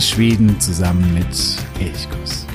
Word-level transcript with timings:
Schweden 0.00 0.58
zusammen 0.60 1.14
mit 1.14 1.26
Elchkuss. 1.80 2.47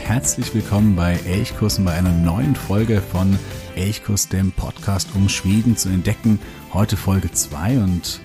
Herzlich 0.00 0.54
willkommen 0.54 0.96
bei 0.96 1.18
Elchkurs 1.26 1.78
und 1.78 1.84
bei 1.84 1.92
einer 1.92 2.12
neuen 2.12 2.54
Folge 2.54 3.00
von 3.00 3.38
Elchkurs, 3.74 4.28
dem 4.28 4.52
Podcast, 4.52 5.08
um 5.14 5.28
Schweden 5.28 5.76
zu 5.76 5.88
entdecken. 5.88 6.38
Heute 6.72 6.96
Folge 6.96 7.30
2 7.30 7.78
und 7.78 8.20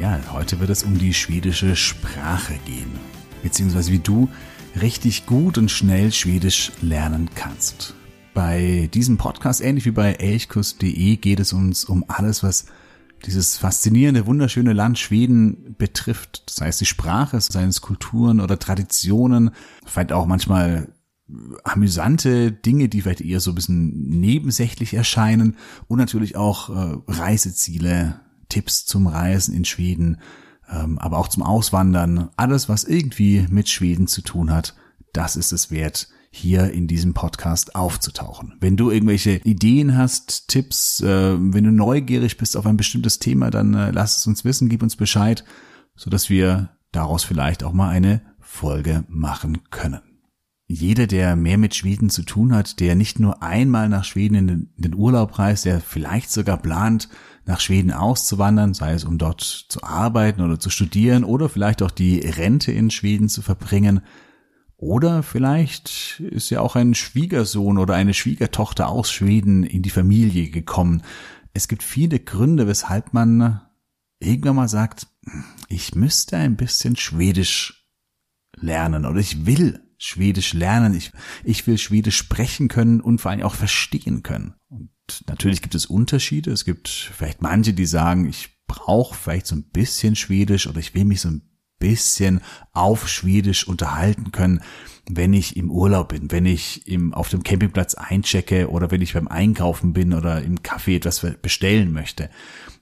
ja, 0.00 0.18
heute 0.32 0.60
wird 0.60 0.70
es 0.70 0.82
um 0.82 0.98
die 0.98 1.14
schwedische 1.14 1.76
Sprache 1.76 2.54
gehen. 2.66 2.92
Beziehungsweise 3.42 3.92
wie 3.92 3.98
du 3.98 4.28
richtig 4.80 5.26
gut 5.26 5.58
und 5.58 5.70
schnell 5.70 6.12
Schwedisch 6.12 6.72
lernen 6.80 7.30
kannst. 7.34 7.94
Bei 8.32 8.88
diesem 8.92 9.16
Podcast, 9.16 9.60
ähnlich 9.60 9.84
wie 9.84 9.92
bei 9.92 10.12
elchkurs.de, 10.12 11.16
geht 11.16 11.40
es 11.40 11.52
uns 11.52 11.84
um 11.84 12.04
alles, 12.08 12.42
was 12.42 12.66
dieses 13.26 13.56
faszinierende, 13.56 14.26
wunderschöne 14.26 14.72
Land 14.72 14.98
Schweden 14.98 15.74
betrifft, 15.78 16.44
sei 16.48 16.68
es 16.68 16.78
die 16.78 16.86
Sprache, 16.86 17.40
seien 17.40 17.68
es 17.68 17.80
Kulturen 17.80 18.40
oder 18.40 18.58
Traditionen, 18.58 19.50
vielleicht 19.86 20.12
auch 20.12 20.26
manchmal 20.26 20.88
amüsante 21.64 22.52
Dinge, 22.52 22.88
die 22.88 23.02
vielleicht 23.02 23.22
eher 23.22 23.40
so 23.40 23.52
ein 23.52 23.54
bisschen 23.54 24.08
nebensächlich 24.08 24.94
erscheinen 24.94 25.56
und 25.88 25.98
natürlich 25.98 26.36
auch 26.36 26.68
äh, 26.68 26.98
Reiseziele, 27.08 28.20
Tipps 28.48 28.84
zum 28.84 29.06
Reisen 29.06 29.54
in 29.54 29.64
Schweden, 29.64 30.18
ähm, 30.70 30.98
aber 30.98 31.18
auch 31.18 31.28
zum 31.28 31.42
Auswandern, 31.42 32.28
alles, 32.36 32.68
was 32.68 32.84
irgendwie 32.84 33.46
mit 33.50 33.68
Schweden 33.68 34.06
zu 34.06 34.22
tun 34.22 34.50
hat, 34.50 34.74
das 35.12 35.36
ist 35.36 35.52
es 35.52 35.70
wert, 35.70 36.08
hier 36.30 36.72
in 36.72 36.88
diesem 36.88 37.14
Podcast 37.14 37.76
aufzutauchen. 37.76 38.54
Wenn 38.60 38.76
du 38.76 38.90
irgendwelche 38.90 39.36
Ideen 39.44 39.96
hast, 39.96 40.48
Tipps, 40.48 41.00
äh, 41.00 41.36
wenn 41.38 41.64
du 41.64 41.70
neugierig 41.70 42.36
bist 42.36 42.56
auf 42.56 42.66
ein 42.66 42.76
bestimmtes 42.76 43.18
Thema, 43.18 43.50
dann 43.50 43.72
äh, 43.74 43.92
lass 43.92 44.18
es 44.18 44.26
uns 44.26 44.44
wissen, 44.44 44.68
gib 44.68 44.82
uns 44.82 44.96
Bescheid, 44.96 45.44
so 45.94 46.10
dass 46.10 46.28
wir 46.28 46.70
daraus 46.92 47.24
vielleicht 47.24 47.62
auch 47.62 47.72
mal 47.72 47.88
eine 47.88 48.20
Folge 48.40 49.04
machen 49.08 49.62
können. 49.70 50.13
Jeder, 50.66 51.06
der 51.06 51.36
mehr 51.36 51.58
mit 51.58 51.74
Schweden 51.74 52.08
zu 52.08 52.22
tun 52.22 52.54
hat, 52.54 52.80
der 52.80 52.94
nicht 52.94 53.20
nur 53.20 53.42
einmal 53.42 53.88
nach 53.88 54.04
Schweden 54.04 54.34
in 54.34 54.70
den, 54.76 54.94
Urlaub 54.94 55.38
reist, 55.38 55.66
der 55.66 55.80
vielleicht 55.80 56.30
sogar 56.30 56.56
plant, 56.56 57.08
nach 57.44 57.60
Schweden 57.60 57.92
auszuwandern, 57.92 58.72
sei 58.72 58.94
es 58.94 59.04
um 59.04 59.18
dort 59.18 59.42
zu 59.42 59.82
arbeiten 59.82 60.40
oder 60.40 60.58
zu 60.58 60.70
studieren 60.70 61.24
oder 61.24 61.50
vielleicht 61.50 61.82
auch 61.82 61.90
die 61.90 62.20
Rente 62.20 62.72
in 62.72 62.90
Schweden 62.90 63.28
zu 63.28 63.42
verbringen, 63.42 64.00
oder 64.76 65.22
vielleicht 65.22 66.20
ist 66.20 66.50
ja 66.50 66.60
auch 66.60 66.76
ein 66.76 66.94
Schwiegersohn 66.94 67.78
oder 67.78 67.94
eine 67.94 68.12
Schwiegertochter 68.12 68.88
aus 68.88 69.10
Schweden 69.10 69.62
in 69.62 69.82
die 69.82 69.90
Familie 69.90 70.50
gekommen. 70.50 71.02
Es 71.52 71.68
gibt 71.68 71.82
viele 71.82 72.18
Gründe, 72.18 72.66
weshalb 72.66 73.14
man 73.14 73.62
irgendwann 74.18 74.56
mal 74.56 74.68
sagt, 74.68 75.06
ich 75.68 75.94
müsste 75.94 76.36
ein 76.36 76.56
bisschen 76.56 76.96
Schwedisch 76.96 77.88
lernen 78.56 79.06
oder 79.06 79.20
ich 79.20 79.46
will 79.46 79.80
Schwedisch 80.04 80.52
lernen, 80.52 80.94
ich, 80.94 81.12
ich 81.44 81.66
will 81.66 81.78
Schwedisch 81.78 82.16
sprechen 82.16 82.68
können 82.68 83.00
und 83.00 83.20
vor 83.20 83.30
allem 83.30 83.42
auch 83.42 83.54
verstehen 83.54 84.22
können. 84.22 84.54
Und 84.68 84.90
natürlich 85.26 85.62
gibt 85.62 85.74
es 85.74 85.86
Unterschiede. 85.86 86.50
Es 86.50 86.66
gibt 86.66 86.88
vielleicht 86.88 87.40
manche, 87.40 87.72
die 87.72 87.86
sagen, 87.86 88.28
ich 88.28 88.50
brauche 88.66 89.14
vielleicht 89.14 89.46
so 89.46 89.56
ein 89.56 89.70
bisschen 89.70 90.14
Schwedisch 90.14 90.66
oder 90.66 90.78
ich 90.78 90.94
will 90.94 91.06
mich 91.06 91.22
so 91.22 91.28
ein 91.28 91.42
bisschen 91.78 92.40
auf 92.72 93.08
Schwedisch 93.08 93.66
unterhalten 93.66 94.30
können, 94.30 94.60
wenn 95.08 95.32
ich 95.32 95.56
im 95.56 95.70
Urlaub 95.70 96.10
bin, 96.10 96.30
wenn 96.30 96.44
ich 96.44 96.86
im, 96.86 97.14
auf 97.14 97.30
dem 97.30 97.42
Campingplatz 97.42 97.94
einchecke 97.94 98.70
oder 98.70 98.90
wenn 98.90 99.00
ich 99.00 99.14
beim 99.14 99.28
Einkaufen 99.28 99.94
bin 99.94 100.12
oder 100.12 100.42
im 100.42 100.58
Café 100.58 100.96
etwas 100.96 101.26
bestellen 101.40 101.92
möchte. 101.92 102.28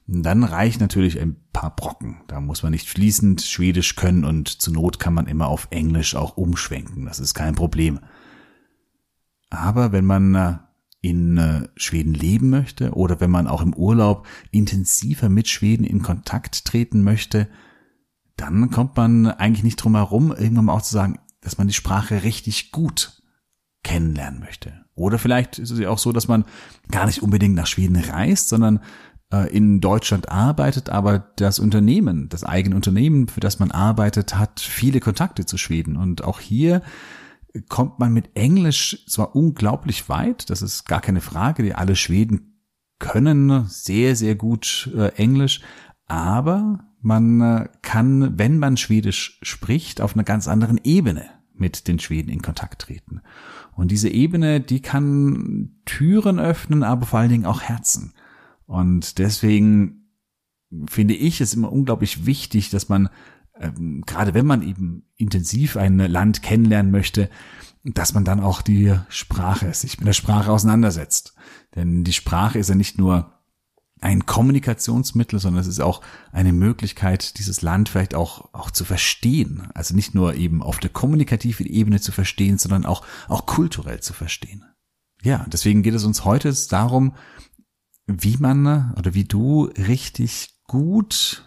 Dann 0.05 0.43
reicht 0.43 0.81
natürlich 0.81 1.19
ein 1.19 1.37
paar 1.53 1.75
Brocken. 1.75 2.21
Da 2.27 2.41
muss 2.41 2.63
man 2.63 2.71
nicht 2.71 2.89
fließend 2.89 3.41
Schwedisch 3.41 3.95
können 3.95 4.25
und 4.25 4.49
zur 4.49 4.73
Not 4.73 4.99
kann 4.99 5.13
man 5.13 5.27
immer 5.27 5.47
auf 5.47 5.67
Englisch 5.71 6.15
auch 6.15 6.35
umschwenken. 6.35 7.05
Das 7.05 7.19
ist 7.19 7.33
kein 7.33 7.55
Problem. 7.55 7.99
Aber 9.49 9.91
wenn 9.91 10.05
man 10.05 10.35
äh, 10.35 10.57
in 11.01 11.37
äh, 11.37 11.67
Schweden 11.75 12.13
leben 12.13 12.49
möchte 12.49 12.93
oder 12.93 13.19
wenn 13.19 13.31
man 13.31 13.47
auch 13.47 13.61
im 13.61 13.73
Urlaub 13.73 14.25
intensiver 14.51 15.29
mit 15.29 15.47
Schweden 15.47 15.83
in 15.83 16.01
Kontakt 16.01 16.65
treten 16.65 17.03
möchte, 17.03 17.47
dann 18.35 18.71
kommt 18.71 18.97
man 18.97 19.27
eigentlich 19.27 19.63
nicht 19.63 19.75
drum 19.77 19.95
herum, 19.95 20.31
irgendwann 20.31 20.65
mal 20.65 20.73
auch 20.73 20.81
zu 20.81 20.93
sagen, 20.93 21.19
dass 21.41 21.57
man 21.57 21.67
die 21.67 21.73
Sprache 21.73 22.23
richtig 22.23 22.71
gut 22.71 23.21
kennenlernen 23.83 24.39
möchte. 24.39 24.85
Oder 24.95 25.19
vielleicht 25.19 25.59
ist 25.59 25.71
es 25.71 25.79
ja 25.79 25.89
auch 25.89 25.97
so, 25.97 26.11
dass 26.11 26.27
man 26.27 26.45
gar 26.89 27.05
nicht 27.05 27.21
unbedingt 27.21 27.55
nach 27.55 27.67
Schweden 27.67 27.97
reist, 27.97 28.49
sondern 28.49 28.79
in 29.51 29.81
Deutschland 29.81 30.29
arbeitet, 30.29 30.89
aber 30.89 31.17
das 31.37 31.57
Unternehmen, 31.57 32.29
das 32.29 32.43
eigene 32.43 32.75
Unternehmen, 32.75 33.27
für 33.27 33.39
das 33.39 33.57
man 33.57 33.71
arbeitet, 33.71 34.37
hat 34.37 34.59
viele 34.59 34.99
Kontakte 34.99 35.45
zu 35.47 35.57
Schweden. 35.57 35.97
Und 35.97 36.23
auch 36.23 36.39
hier 36.39 36.83
kommt 37.69 37.99
man 37.99 38.13
mit 38.13 38.35
Englisch 38.35 39.05
zwar 39.07 39.35
unglaublich 39.35 40.09
weit, 40.09 40.49
das 40.49 40.61
ist 40.61 40.85
gar 40.85 41.01
keine 41.01 41.21
Frage, 41.21 41.63
die 41.63 41.75
alle 41.75 41.95
Schweden 41.95 42.53
können 42.99 43.65
sehr, 43.67 44.15
sehr 44.15 44.35
gut 44.35 44.89
äh, 44.95 45.09
Englisch, 45.15 45.61
aber 46.07 46.85
man 47.01 47.41
äh, 47.41 47.69
kann, 47.81 48.37
wenn 48.39 48.59
man 48.59 48.77
Schwedisch 48.77 49.39
spricht, 49.43 50.01
auf 50.01 50.15
einer 50.15 50.23
ganz 50.23 50.47
anderen 50.47 50.79
Ebene 50.83 51.25
mit 51.53 51.87
den 51.87 51.99
Schweden 51.99 52.29
in 52.29 52.41
Kontakt 52.41 52.83
treten. 52.83 53.21
Und 53.75 53.91
diese 53.91 54.09
Ebene, 54.09 54.61
die 54.61 54.81
kann 54.81 55.75
Türen 55.85 56.39
öffnen, 56.39 56.83
aber 56.83 57.05
vor 57.05 57.19
allen 57.19 57.29
Dingen 57.29 57.45
auch 57.45 57.61
Herzen. 57.61 58.13
Und 58.73 59.19
deswegen 59.19 60.09
finde 60.89 61.13
ich 61.13 61.41
es 61.41 61.53
immer 61.53 61.71
unglaublich 61.71 62.25
wichtig, 62.25 62.71
dass 62.71 62.89
man, 62.89 63.09
ähm, 63.59 64.01
gerade 64.07 64.33
wenn 64.33 64.47
man 64.47 64.63
eben 64.63 65.05
intensiv 65.15 65.77
ein 65.77 65.99
Land 65.99 66.41
kennenlernen 66.41 66.91
möchte, 66.91 67.29
dass 67.83 68.15
man 68.15 68.25
dann 68.25 68.39
auch 68.39 68.63
die 68.63 68.95
Sprache, 69.09 69.71
sich 69.75 69.99
mit 69.99 70.07
der 70.07 70.13
Sprache 70.13 70.51
auseinandersetzt. 70.51 71.35
Denn 71.75 72.03
die 72.03 72.13
Sprache 72.13 72.57
ist 72.57 72.69
ja 72.69 72.73
nicht 72.73 72.97
nur 72.97 73.33
ein 74.01 74.25
Kommunikationsmittel, 74.25 75.37
sondern 75.37 75.61
es 75.61 75.67
ist 75.67 75.79
auch 75.79 76.01
eine 76.31 76.51
Möglichkeit, 76.51 77.37
dieses 77.37 77.61
Land 77.61 77.89
vielleicht 77.89 78.15
auch, 78.15 78.55
auch 78.55 78.71
zu 78.71 78.85
verstehen. 78.85 79.67
Also 79.75 79.95
nicht 79.95 80.15
nur 80.15 80.33
eben 80.33 80.63
auf 80.63 80.79
der 80.79 80.89
kommunikativen 80.89 81.67
Ebene 81.67 82.01
zu 82.01 82.11
verstehen, 82.11 82.57
sondern 82.57 82.87
auch, 82.87 83.05
auch 83.27 83.45
kulturell 83.45 83.99
zu 83.99 84.13
verstehen. 84.13 84.65
Ja, 85.21 85.45
deswegen 85.47 85.83
geht 85.83 85.93
es 85.93 86.05
uns 86.05 86.25
heute 86.25 86.51
darum, 86.69 87.13
wie 88.07 88.37
man 88.37 88.93
oder 88.97 89.13
wie 89.13 89.23
du 89.23 89.65
richtig 89.77 90.59
gut, 90.67 91.45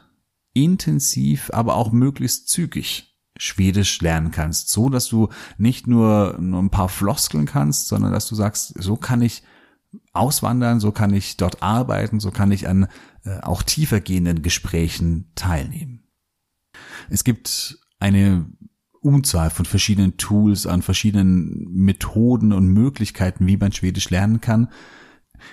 intensiv, 0.53 1.51
aber 1.53 1.77
auch 1.77 1.93
möglichst 1.93 2.49
zügig 2.49 3.15
Schwedisch 3.39 4.01
lernen 4.01 4.31
kannst, 4.31 4.71
so 4.71 4.89
dass 4.89 5.09
du 5.09 5.29
nicht 5.59 5.87
nur, 5.87 6.39
nur 6.41 6.63
ein 6.63 6.71
paar 6.71 6.89
Floskeln 6.89 7.45
kannst, 7.45 7.89
sondern 7.89 8.13
dass 8.13 8.27
du 8.29 8.35
sagst, 8.35 8.73
so 8.83 8.97
kann 8.97 9.21
ich 9.21 9.43
auswandern, 10.13 10.81
so 10.81 10.91
kann 10.91 11.13
ich 11.13 11.37
dort 11.37 11.63
arbeiten, 11.63 12.19
so 12.19 12.31
kann 12.31 12.51
ich 12.51 12.67
an 12.67 12.89
äh, 13.25 13.41
auch 13.41 13.63
tiefer 13.63 14.01
gehenden 14.01 14.41
Gesprächen 14.41 15.31
teilnehmen. 15.35 16.05
Es 17.11 17.25
gibt 17.25 17.79
eine 17.99 18.47
Unzahl 19.01 19.51
von 19.51 19.67
verschiedenen 19.67 20.17
Tools, 20.17 20.67
an 20.67 20.83
verschiedenen 20.83 21.69
Methoden 21.71 22.53
und 22.53 22.69
Möglichkeiten, 22.69 23.47
wie 23.47 23.57
man 23.57 23.73
Schwedisch 23.73 24.11
lernen 24.11 24.41
kann. 24.41 24.69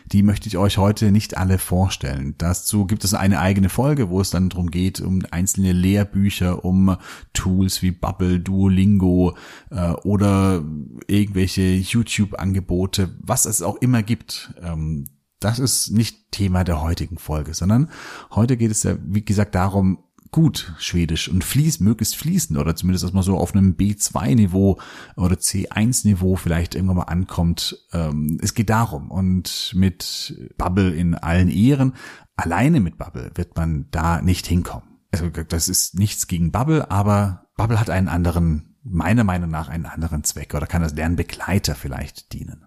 Die 0.05 0.23
möchte 0.23 0.47
ich 0.47 0.57
euch 0.57 0.77
heute 0.77 1.11
nicht 1.11 1.37
alle 1.37 1.57
vorstellen. 1.57 2.35
Dazu 2.37 2.85
gibt 2.85 3.03
es 3.03 3.13
eine 3.13 3.39
eigene 3.39 3.69
Folge, 3.69 4.09
wo 4.09 4.21
es 4.21 4.29
dann 4.29 4.49
darum 4.49 4.71
geht, 4.71 5.01
um 5.01 5.23
einzelne 5.31 5.71
Lehrbücher, 5.71 6.65
um 6.65 6.95
Tools 7.33 7.81
wie 7.81 7.91
Bubble, 7.91 8.39
Duolingo 8.39 9.35
äh, 9.69 9.91
oder 10.03 10.63
irgendwelche 11.07 11.61
YouTube-Angebote, 11.61 13.15
was 13.19 13.45
es 13.45 13.61
auch 13.61 13.77
immer 13.77 14.03
gibt. 14.03 14.53
Ähm, 14.61 15.05
das 15.39 15.59
ist 15.59 15.91
nicht 15.91 16.31
Thema 16.31 16.63
der 16.63 16.81
heutigen 16.81 17.17
Folge, 17.17 17.53
sondern 17.53 17.89
heute 18.31 18.57
geht 18.57 18.71
es 18.71 18.83
ja, 18.83 18.95
wie 19.03 19.25
gesagt, 19.25 19.55
darum, 19.55 19.99
gut 20.33 20.73
Schwedisch 20.79 21.29
und 21.29 21.45
fließt, 21.45 21.79
möglichst 21.79 22.17
fließend 22.17 22.59
oder 22.59 22.75
zumindest 22.75 23.05
erstmal 23.05 23.23
so 23.23 23.37
auf 23.37 23.55
einem 23.55 23.75
B2-Niveau 23.75 24.79
oder 25.15 25.35
C1-Niveau 25.35 26.35
vielleicht 26.35 26.75
irgendwann 26.75 26.97
mal 26.97 27.03
ankommt. 27.03 27.77
Ähm, 27.93 28.39
es 28.41 28.53
geht 28.53 28.69
darum 28.69 29.09
und 29.09 29.71
mit 29.75 30.51
Bubble 30.57 30.93
in 30.93 31.15
allen 31.15 31.47
Ehren, 31.47 31.93
alleine 32.35 32.81
mit 32.81 32.97
Bubble 32.97 33.31
wird 33.35 33.55
man 33.55 33.87
da 33.91 34.21
nicht 34.21 34.45
hinkommen. 34.45 34.89
Also 35.11 35.29
das 35.29 35.69
ist 35.69 35.97
nichts 35.97 36.27
gegen 36.27 36.51
Bubble, 36.51 36.91
aber 36.91 37.47
Bubble 37.55 37.79
hat 37.79 37.89
einen 37.89 38.09
anderen, 38.09 38.75
meiner 38.83 39.23
Meinung 39.23 39.51
nach 39.51 39.69
einen 39.69 39.85
anderen 39.85 40.23
Zweck 40.23 40.55
oder 40.55 40.65
kann 40.65 40.83
als 40.83 40.95
Lernbegleiter 40.95 41.75
vielleicht 41.75 42.33
dienen. 42.33 42.65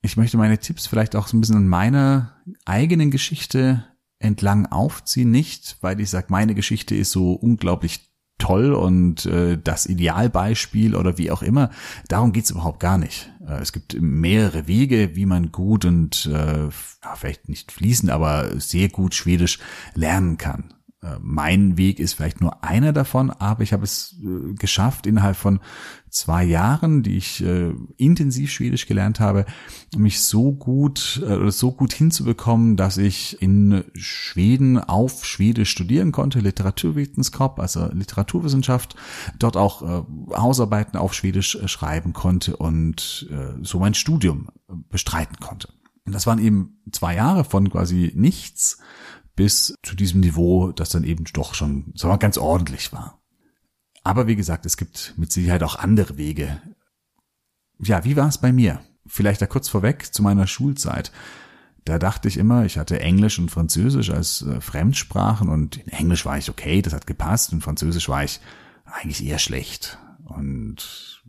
Ich 0.00 0.16
möchte 0.16 0.38
meine 0.38 0.58
Tipps 0.58 0.86
vielleicht 0.86 1.14
auch 1.16 1.26
so 1.26 1.36
ein 1.36 1.40
bisschen 1.40 1.56
an 1.56 1.68
meiner 1.68 2.36
eigenen 2.64 3.10
Geschichte 3.10 3.84
entlang 4.18 4.66
aufziehen, 4.66 5.30
nicht, 5.30 5.76
weil 5.80 6.00
ich 6.00 6.10
sage, 6.10 6.26
meine 6.30 6.54
Geschichte 6.54 6.94
ist 6.94 7.12
so 7.12 7.32
unglaublich 7.32 8.10
toll 8.38 8.74
und 8.74 9.24
äh, 9.26 9.58
das 9.62 9.86
Idealbeispiel 9.86 10.94
oder 10.94 11.18
wie 11.18 11.30
auch 11.30 11.42
immer. 11.42 11.70
Darum 12.08 12.32
geht's 12.32 12.50
überhaupt 12.50 12.80
gar 12.80 12.98
nicht. 12.98 13.32
Äh, 13.46 13.60
es 13.60 13.72
gibt 13.72 13.96
mehrere 14.00 14.66
Wege, 14.66 15.16
wie 15.16 15.26
man 15.26 15.52
gut 15.52 15.84
und 15.84 16.26
äh, 16.26 16.68
vielleicht 17.14 17.48
nicht 17.48 17.72
fließend, 17.72 18.10
aber 18.10 18.60
sehr 18.60 18.88
gut 18.88 19.14
Schwedisch 19.14 19.58
lernen 19.94 20.36
kann. 20.36 20.74
Äh, 21.06 21.18
mein 21.20 21.76
Weg 21.76 21.98
ist 21.98 22.14
vielleicht 22.14 22.40
nur 22.40 22.64
einer 22.64 22.92
davon, 22.92 23.30
aber 23.30 23.62
ich 23.62 23.72
habe 23.72 23.84
es 23.84 24.16
äh, 24.22 24.54
geschafft, 24.54 25.06
innerhalb 25.06 25.36
von 25.36 25.60
zwei 26.10 26.44
Jahren, 26.44 27.02
die 27.02 27.16
ich 27.16 27.44
äh, 27.44 27.72
intensiv 27.96 28.50
Schwedisch 28.50 28.86
gelernt 28.86 29.20
habe, 29.20 29.44
mich 29.96 30.20
so 30.20 30.52
gut, 30.52 31.22
so 31.48 31.72
gut 31.72 31.92
hinzubekommen, 31.92 32.76
dass 32.76 32.96
ich 32.96 33.40
in 33.42 33.84
Schweden 33.94 34.78
auf 34.78 35.24
Schwedisch 35.24 35.70
studieren 35.70 36.12
konnte, 36.12 36.40
Literaturvetenskap, 36.40 37.58
also 37.58 37.90
Literaturwissenschaft, 37.92 38.96
dort 39.38 39.56
auch 39.56 39.82
Hausarbeiten 40.34 40.98
auf 40.98 41.12
Schwedisch 41.14 41.58
schreiben 41.66 42.12
konnte 42.12 42.56
und 42.56 43.28
so 43.62 43.78
mein 43.78 43.94
Studium 43.94 44.48
bestreiten 44.90 45.36
konnte. 45.40 45.68
Und 46.06 46.14
das 46.14 46.26
waren 46.26 46.38
eben 46.38 46.78
zwei 46.92 47.16
Jahre 47.16 47.44
von 47.44 47.68
quasi 47.68 48.12
nichts 48.14 48.78
bis 49.36 49.74
zu 49.82 49.94
diesem 49.94 50.20
Niveau, 50.20 50.72
das 50.72 50.88
dann 50.88 51.04
eben 51.04 51.24
doch 51.32 51.54
schon, 51.54 51.92
sagen 51.94 52.12
wir, 52.12 52.18
ganz 52.18 52.38
ordentlich 52.38 52.92
war. 52.92 53.20
Aber 54.02 54.26
wie 54.26 54.36
gesagt, 54.36 54.66
es 54.66 54.76
gibt 54.76 55.14
mit 55.16 55.32
Sicherheit 55.32 55.62
auch 55.62 55.76
andere 55.76 56.16
Wege. 56.16 56.60
Ja, 57.78 58.04
wie 58.04 58.16
war 58.16 58.28
es 58.28 58.38
bei 58.38 58.52
mir? 58.52 58.80
Vielleicht 59.06 59.42
da 59.42 59.46
kurz 59.46 59.68
vorweg 59.68 60.14
zu 60.14 60.22
meiner 60.22 60.46
Schulzeit. 60.46 61.12
Da 61.84 61.98
dachte 61.98 62.28
ich 62.28 62.36
immer, 62.36 62.64
ich 62.64 62.78
hatte 62.78 63.00
Englisch 63.00 63.38
und 63.38 63.50
Französisch 63.50 64.10
als 64.10 64.42
äh, 64.42 64.60
Fremdsprachen 64.60 65.48
und 65.48 65.76
in 65.76 65.88
Englisch 65.88 66.24
war 66.24 66.38
ich 66.38 66.48
okay, 66.48 66.82
das 66.82 66.92
hat 66.92 67.06
gepasst 67.06 67.52
und 67.52 67.62
Französisch 67.62 68.08
war 68.08 68.22
ich 68.22 68.40
eigentlich 68.84 69.24
eher 69.24 69.38
schlecht. 69.38 69.98
Und 70.24 71.24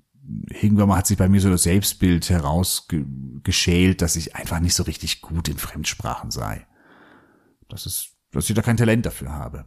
irgendwann 0.50 0.89
mal 0.89 0.98
hat 0.98 1.07
sich 1.07 1.18
bei 1.18 1.30
mir 1.30 1.42
so 1.42 1.50
das 1.50 1.63
Selbstbild 1.63 2.30
herausgeschält, 2.30 4.03
dass 4.03 4.15
ich 4.15 4.36
einfach 4.36 4.60
nicht 4.60 4.75
so 4.75 4.83
richtig 4.83 5.21
gut 5.21 5.48
in 5.48 5.57
Fremdsprachen 5.57 6.30
sei. 6.30 6.66
Das 7.69 7.85
ist, 7.85 8.11
dass 8.31 8.49
ich 8.49 8.55
da 8.55 8.61
kein 8.61 8.77
Talent 8.77 9.05
dafür 9.05 9.33
habe. 9.33 9.65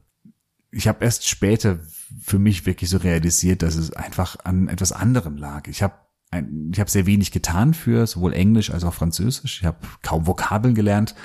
Ich 0.71 0.87
habe 0.87 1.05
erst 1.05 1.29
später 1.29 1.81
für 2.23 2.39
mich 2.39 2.65
wirklich 2.67 2.91
so 2.91 2.99
realisiert, 2.99 3.63
dass 3.63 3.75
es 3.75 3.93
einfach 3.93 4.37
an 4.45 4.69
etwas 4.69 4.93
anderem 4.93 5.37
lag. 5.37 5.67
Ich 5.69 5.83
habe 5.83 5.95
ich 6.33 6.79
habe 6.79 6.89
sehr 6.89 7.07
wenig 7.07 7.33
getan 7.33 7.75
für 7.75 8.07
sowohl 8.07 8.35
Englisch 8.35 8.71
als 8.71 8.85
auch 8.85 8.95
Französisch. 8.95 9.61
Ich 9.61 9.67
habe 9.67 9.79
kaum 10.03 10.29
Vokabeln 10.29 10.77
gelernt 10.77 11.17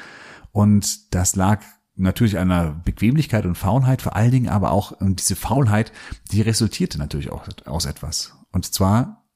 und 0.51 1.13
das 1.13 1.35
lag 1.35 1.61
natürlich 1.95 2.37
einer 2.37 2.71
Bequemlichkeit 2.71 3.45
und 3.45 3.55
Faulheit 3.55 4.01
vor 4.01 4.15
allen 4.15 4.31
Dingen, 4.31 4.49
aber 4.49 4.71
auch 4.71 4.91
und 4.91 5.19
diese 5.19 5.35
Faulheit, 5.35 5.91
die 6.31 6.41
resultierte 6.41 6.97
natürlich 6.97 7.31
auch 7.31 7.47
aus 7.65 7.85
etwas. 7.85 8.33
Und 8.51 8.73
zwar, 8.73 9.29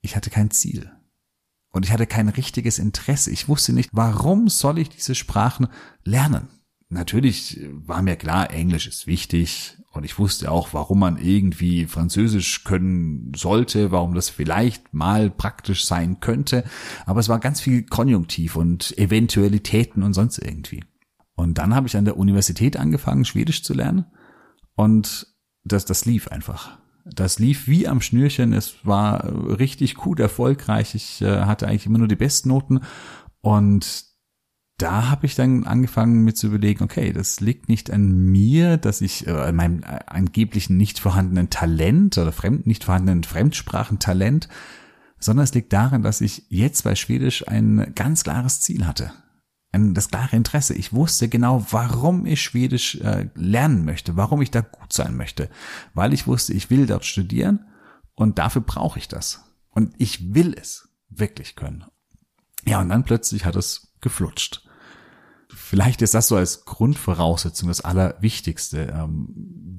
ich 0.00 0.16
hatte 0.16 0.30
kein 0.30 0.50
Ziel. 0.50 0.90
Und 1.72 1.86
ich 1.86 1.92
hatte 1.92 2.06
kein 2.06 2.28
richtiges 2.28 2.78
Interesse. 2.78 3.30
Ich 3.30 3.48
wusste 3.48 3.72
nicht, 3.72 3.90
warum 3.92 4.48
soll 4.48 4.78
ich 4.78 4.90
diese 4.90 5.14
Sprachen 5.14 5.68
lernen? 6.04 6.48
Natürlich 6.90 7.60
war 7.72 8.02
mir 8.02 8.16
klar, 8.16 8.50
Englisch 8.50 8.86
ist 8.86 9.06
wichtig 9.06 9.78
und 9.92 10.04
ich 10.04 10.18
wusste 10.18 10.50
auch, 10.50 10.74
warum 10.74 10.98
man 10.98 11.16
irgendwie 11.16 11.86
Französisch 11.86 12.64
können 12.64 13.32
sollte, 13.34 13.90
warum 13.90 14.14
das 14.14 14.28
vielleicht 14.28 14.92
mal 14.92 15.30
praktisch 15.30 15.86
sein 15.86 16.20
könnte. 16.20 16.64
Aber 17.06 17.20
es 17.20 17.30
war 17.30 17.40
ganz 17.40 17.62
viel 17.62 17.84
Konjunktiv 17.84 18.56
und 18.56 18.96
Eventualitäten 18.98 20.02
und 20.02 20.12
sonst 20.12 20.38
irgendwie. 20.38 20.84
Und 21.34 21.56
dann 21.56 21.74
habe 21.74 21.86
ich 21.86 21.96
an 21.96 22.04
der 22.04 22.18
Universität 22.18 22.76
angefangen, 22.76 23.24
Schwedisch 23.24 23.62
zu 23.62 23.72
lernen 23.72 24.04
und 24.74 25.26
das, 25.64 25.86
das 25.86 26.04
lief 26.04 26.28
einfach 26.28 26.81
das 27.04 27.38
lief 27.38 27.66
wie 27.66 27.88
am 27.88 28.00
Schnürchen. 28.00 28.52
Es 28.52 28.84
war 28.84 29.58
richtig 29.58 29.94
gut 29.94 30.20
erfolgreich. 30.20 30.94
Ich 30.94 31.20
äh, 31.22 31.42
hatte 31.42 31.66
eigentlich 31.66 31.86
immer 31.86 31.98
nur 31.98 32.08
die 32.08 32.16
besten 32.16 32.48
Noten. 32.48 32.80
Und 33.40 34.04
da 34.78 35.10
habe 35.10 35.26
ich 35.26 35.34
dann 35.34 35.64
angefangen 35.64 36.24
mit 36.24 36.36
zu 36.36 36.48
überlegen, 36.48 36.82
okay, 36.84 37.12
das 37.12 37.40
liegt 37.40 37.68
nicht 37.68 37.90
an 37.90 38.26
mir, 38.26 38.76
dass 38.76 39.00
ich 39.00 39.26
äh, 39.26 39.52
meinem 39.52 39.82
äh, 39.82 40.00
angeblichen 40.06 40.76
nicht 40.76 40.98
vorhandenen 40.98 41.50
Talent 41.50 42.18
oder 42.18 42.32
fremd, 42.32 42.66
nicht 42.66 42.84
vorhandenen 42.84 43.24
Fremdsprachentalent, 43.24 44.48
sondern 45.18 45.44
es 45.44 45.54
liegt 45.54 45.72
daran, 45.72 46.02
dass 46.02 46.20
ich 46.20 46.46
jetzt 46.48 46.82
bei 46.82 46.94
Schwedisch 46.94 47.46
ein 47.46 47.92
ganz 47.94 48.24
klares 48.24 48.60
Ziel 48.60 48.86
hatte 48.86 49.12
das 49.72 50.08
klare 50.08 50.36
Interesse. 50.36 50.74
Ich 50.74 50.92
wusste 50.92 51.28
genau, 51.28 51.66
warum 51.70 52.26
ich 52.26 52.42
Schwedisch 52.42 52.96
äh, 52.96 53.28
lernen 53.34 53.84
möchte, 53.84 54.16
warum 54.16 54.42
ich 54.42 54.50
da 54.50 54.60
gut 54.60 54.92
sein 54.92 55.16
möchte, 55.16 55.48
weil 55.94 56.12
ich 56.12 56.26
wusste, 56.26 56.52
ich 56.52 56.70
will 56.70 56.86
dort 56.86 57.04
studieren 57.04 57.66
und 58.14 58.38
dafür 58.38 58.62
brauche 58.62 58.98
ich 58.98 59.08
das. 59.08 59.44
Und 59.70 59.94
ich 59.98 60.34
will 60.34 60.54
es 60.54 60.88
wirklich 61.08 61.56
können. 61.56 61.84
Ja, 62.66 62.80
und 62.80 62.90
dann 62.90 63.04
plötzlich 63.04 63.44
hat 63.44 63.56
es 63.56 63.94
geflutscht. 64.00 64.68
Vielleicht 65.54 66.02
ist 66.02 66.14
das 66.14 66.28
so 66.28 66.36
als 66.36 66.64
Grundvoraussetzung 66.64 67.68
das 67.68 67.82
Allerwichtigste. 67.82 68.92
Ähm, 68.94 69.28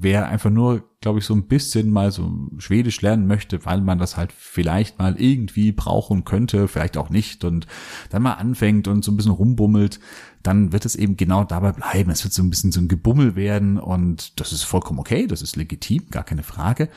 wer 0.04 0.28
einfach 0.28 0.50
nur, 0.50 0.84
glaube 1.02 1.20
ich, 1.20 1.26
so 1.26 1.34
ein 1.34 1.48
bisschen 1.48 1.90
mal 1.90 2.12
so 2.12 2.50
Schwedisch 2.58 3.02
lernen 3.02 3.26
möchte, 3.26 3.66
weil 3.66 3.82
man 3.82 3.98
das 3.98 4.18
halt 4.18 4.32
vielleicht 4.32 5.00
mal 5.00 5.20
irgendwie 5.20 5.72
brauchen 5.72 6.26
könnte, 6.26 6.68
vielleicht 6.68 6.98
auch 6.98 7.10
nicht, 7.10 7.44
und 7.44 7.68
dann 8.10 8.22
mal 8.22 8.34
anfängt 8.34 8.88
und 8.88 9.04
so 9.04 9.12
ein 9.12 9.18
bisschen 9.18 9.32
rumbummelt, 9.32 10.00
dann 10.44 10.72
wird 10.74 10.86
es 10.86 10.96
eben 10.96 11.18
genau 11.18 11.44
dabei 11.44 11.72
bleiben. 11.72 12.12
Es 12.12 12.24
wird 12.24 12.34
so 12.34 12.44
ein 12.44 12.50
bisschen 12.50 12.72
so 12.72 12.80
ein 12.80 12.88
Gebummel 12.88 13.36
werden 13.36 13.80
und 13.80 14.40
das 14.40 14.52
ist 14.52 14.64
vollkommen 14.64 15.00
okay, 15.00 15.26
das 15.26 15.42
ist 15.42 15.56
legitim, 15.56 16.10
gar 16.12 16.24
keine 16.24 16.44
Frage. 16.44 16.90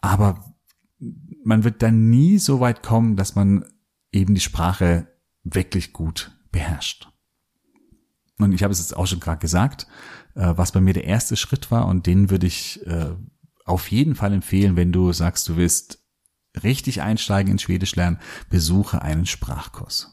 Aber 0.00 0.54
man 1.44 1.64
wird 1.64 1.82
dann 1.82 2.08
nie 2.08 2.38
so 2.38 2.60
weit 2.60 2.82
kommen, 2.82 3.16
dass 3.16 3.34
man 3.34 3.64
eben 4.12 4.34
die 4.34 4.40
Sprache 4.40 5.08
wirklich 5.42 5.92
gut 5.92 6.32
beherrscht. 6.50 7.08
Und 8.38 8.52
ich 8.52 8.62
habe 8.62 8.72
es 8.72 8.78
jetzt 8.78 8.96
auch 8.96 9.06
schon 9.06 9.20
gerade 9.20 9.38
gesagt, 9.38 9.86
äh, 10.34 10.52
was 10.56 10.72
bei 10.72 10.80
mir 10.80 10.92
der 10.92 11.04
erste 11.04 11.36
Schritt 11.36 11.70
war 11.70 11.86
und 11.86 12.06
den 12.06 12.30
würde 12.30 12.46
ich 12.46 12.86
äh, 12.86 13.14
auf 13.64 13.90
jeden 13.90 14.14
Fall 14.14 14.32
empfehlen, 14.32 14.76
wenn 14.76 14.92
du 14.92 15.12
sagst, 15.12 15.48
du 15.48 15.56
willst 15.56 16.04
richtig 16.62 17.02
einsteigen 17.02 17.52
in 17.52 17.58
Schwedisch 17.58 17.96
lernen, 17.96 18.18
besuche 18.48 19.02
einen 19.02 19.26
Sprachkurs. 19.26 20.12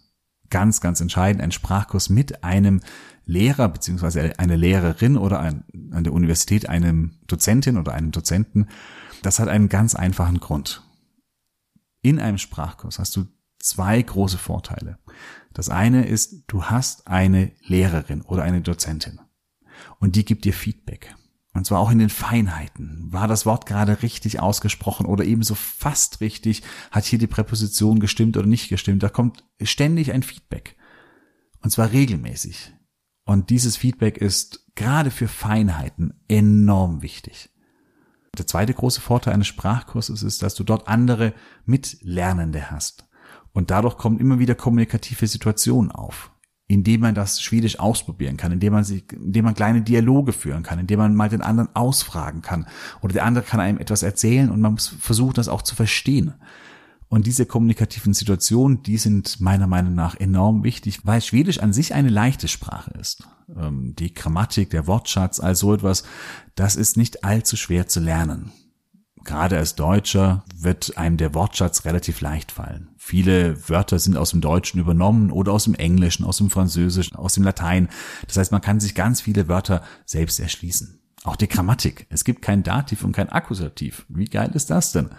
Ganz, 0.49 0.81
ganz 0.81 1.01
entscheidend, 1.01 1.41
ein 1.41 1.51
Sprachkurs 1.51 2.09
mit 2.09 2.43
einem 2.43 2.81
Lehrer 3.25 3.69
beziehungsweise 3.69 4.37
eine 4.37 4.55
Lehrerin 4.55 5.17
oder 5.17 5.39
ein, 5.39 5.63
an 5.91 6.03
der 6.03 6.13
Universität 6.13 6.67
einem 6.67 7.15
Dozentin 7.27 7.77
oder 7.77 7.93
einem 7.93 8.11
Dozenten. 8.11 8.67
Das 9.21 9.39
hat 9.39 9.47
einen 9.47 9.69
ganz 9.69 9.95
einfachen 9.95 10.39
Grund. 10.39 10.83
In 12.01 12.19
einem 12.19 12.37
Sprachkurs 12.37 12.99
hast 12.99 13.15
du 13.15 13.25
zwei 13.63 14.01
große 14.01 14.37
Vorteile. 14.37 14.99
Das 15.53 15.69
eine 15.69 16.05
ist, 16.05 16.43
du 16.47 16.65
hast 16.65 17.07
eine 17.07 17.51
Lehrerin 17.61 18.21
oder 18.21 18.43
eine 18.43 18.61
Dozentin 18.61 19.19
und 19.99 20.15
die 20.15 20.25
gibt 20.25 20.45
dir 20.45 20.53
Feedback. 20.53 21.15
Und 21.55 21.67
zwar 21.67 21.79
auch 21.79 21.91
in 21.91 21.99
den 21.99 22.09
Feinheiten. 22.09 23.11
War 23.11 23.27
das 23.27 23.45
Wort 23.45 23.67
gerade 23.67 24.01
richtig 24.01 24.39
ausgesprochen 24.39 25.05
oder 25.05 25.23
ebenso 25.23 25.53
fast 25.53 26.19
richtig? 26.19 26.63
Hat 26.89 27.05
hier 27.05 27.19
die 27.19 27.27
Präposition 27.27 27.99
gestimmt 27.99 28.37
oder 28.37 28.47
nicht 28.47 28.69
gestimmt? 28.69 29.03
Da 29.03 29.09
kommt 29.09 29.45
ständig 29.61 30.11
ein 30.13 30.23
Feedback. 30.23 30.75
Und 31.61 31.69
zwar 31.69 31.91
regelmäßig. 31.91 32.73
Und 33.25 33.51
dieses 33.51 33.77
Feedback 33.77 34.17
ist 34.17 34.65
gerade 34.73 35.11
für 35.11 35.27
Feinheiten 35.27 36.23
enorm 36.27 37.03
wichtig. 37.03 37.51
Der 38.35 38.47
zweite 38.47 38.73
große 38.73 38.99
Vorteil 38.99 39.35
eines 39.35 39.47
Sprachkurses 39.47 40.23
ist, 40.23 40.41
dass 40.41 40.55
du 40.55 40.63
dort 40.63 40.87
andere 40.87 41.33
Mitlernende 41.65 42.71
hast. 42.71 43.07
Und 43.53 43.71
dadurch 43.71 43.97
kommen 43.97 44.19
immer 44.19 44.39
wieder 44.39 44.55
kommunikative 44.55 45.27
Situationen 45.27 45.91
auf, 45.91 46.31
indem 46.67 47.01
man 47.01 47.15
das 47.15 47.41
Schwedisch 47.41 47.79
ausprobieren 47.79 48.35
kann, 48.35 48.51
indem 48.51 48.73
man 48.73 48.83
sich, 48.83 49.11
indem 49.13 49.45
man 49.45 49.53
kleine 49.53 49.83
Dialoge 49.83 50.33
führen 50.33 50.63
kann, 50.63 50.79
indem 50.79 50.99
man 50.99 51.15
mal 51.15 51.29
den 51.29 51.43
anderen 51.43 51.73
ausfragen 51.75 52.41
kann. 52.41 52.67
Oder 53.01 53.13
der 53.13 53.25
andere 53.25 53.45
kann 53.45 53.59
einem 53.59 53.77
etwas 53.77 54.03
erzählen 54.03 54.49
und 54.49 54.59
man 54.59 54.73
muss 54.73 54.87
versuchen, 54.87 55.35
das 55.35 55.47
auch 55.47 55.61
zu 55.61 55.75
verstehen. 55.75 56.33
Und 57.13 57.27
diese 57.27 57.45
kommunikativen 57.45 58.15
Situationen, 58.15 58.81
die 58.81 58.97
sind 58.97 59.39
meiner 59.39 59.67
Meinung 59.67 59.93
nach 59.93 60.19
enorm 60.19 60.63
wichtig, 60.63 61.05
weil 61.05 61.21
Schwedisch 61.21 61.59
an 61.59 61.71
sich 61.71 61.93
eine 61.93 62.09
leichte 62.09 62.47
Sprache 62.47 62.89
ist. 62.99 63.27
Ähm, 63.55 63.93
die 63.95 64.15
Grammatik, 64.15 64.71
der 64.71 64.87
Wortschatz, 64.87 65.39
all 65.39 65.55
so 65.55 65.75
etwas, 65.75 66.05
das 66.55 66.75
ist 66.75 66.97
nicht 66.97 67.23
allzu 67.23 67.55
schwer 67.55 67.87
zu 67.87 67.99
lernen. 67.99 68.51
Gerade 69.23 69.57
als 69.57 69.75
Deutscher 69.75 70.43
wird 70.55 70.97
einem 70.97 71.17
der 71.17 71.33
Wortschatz 71.33 71.85
relativ 71.85 72.19
leicht 72.21 72.51
fallen. 72.51 72.89
Viele 72.97 73.69
Wörter 73.69 73.99
sind 73.99 74.17
aus 74.17 74.31
dem 74.31 74.41
Deutschen 74.41 74.79
übernommen 74.79 75.31
oder 75.31 75.53
aus 75.53 75.63
dem 75.63 75.75
Englischen, 75.75 76.25
aus 76.25 76.37
dem 76.37 76.49
Französischen, 76.49 77.15
aus 77.15 77.33
dem 77.33 77.43
Latein. 77.43 77.87
Das 78.27 78.37
heißt, 78.37 78.51
man 78.51 78.61
kann 78.61 78.79
sich 78.79 78.95
ganz 78.95 79.21
viele 79.21 79.47
Wörter 79.47 79.83
selbst 80.05 80.39
erschließen. 80.39 80.99
Auch 81.23 81.37
die 81.37 81.47
Grammatik. 81.47 82.05
Es 82.09 82.25
gibt 82.25 82.41
kein 82.41 82.63
Dativ 82.63 83.03
und 83.03 83.13
kein 83.13 83.29
Akkusativ. 83.29 84.05
Wie 84.09 84.25
geil 84.25 84.51
ist 84.53 84.69
das 84.69 84.91
denn? 84.91 85.09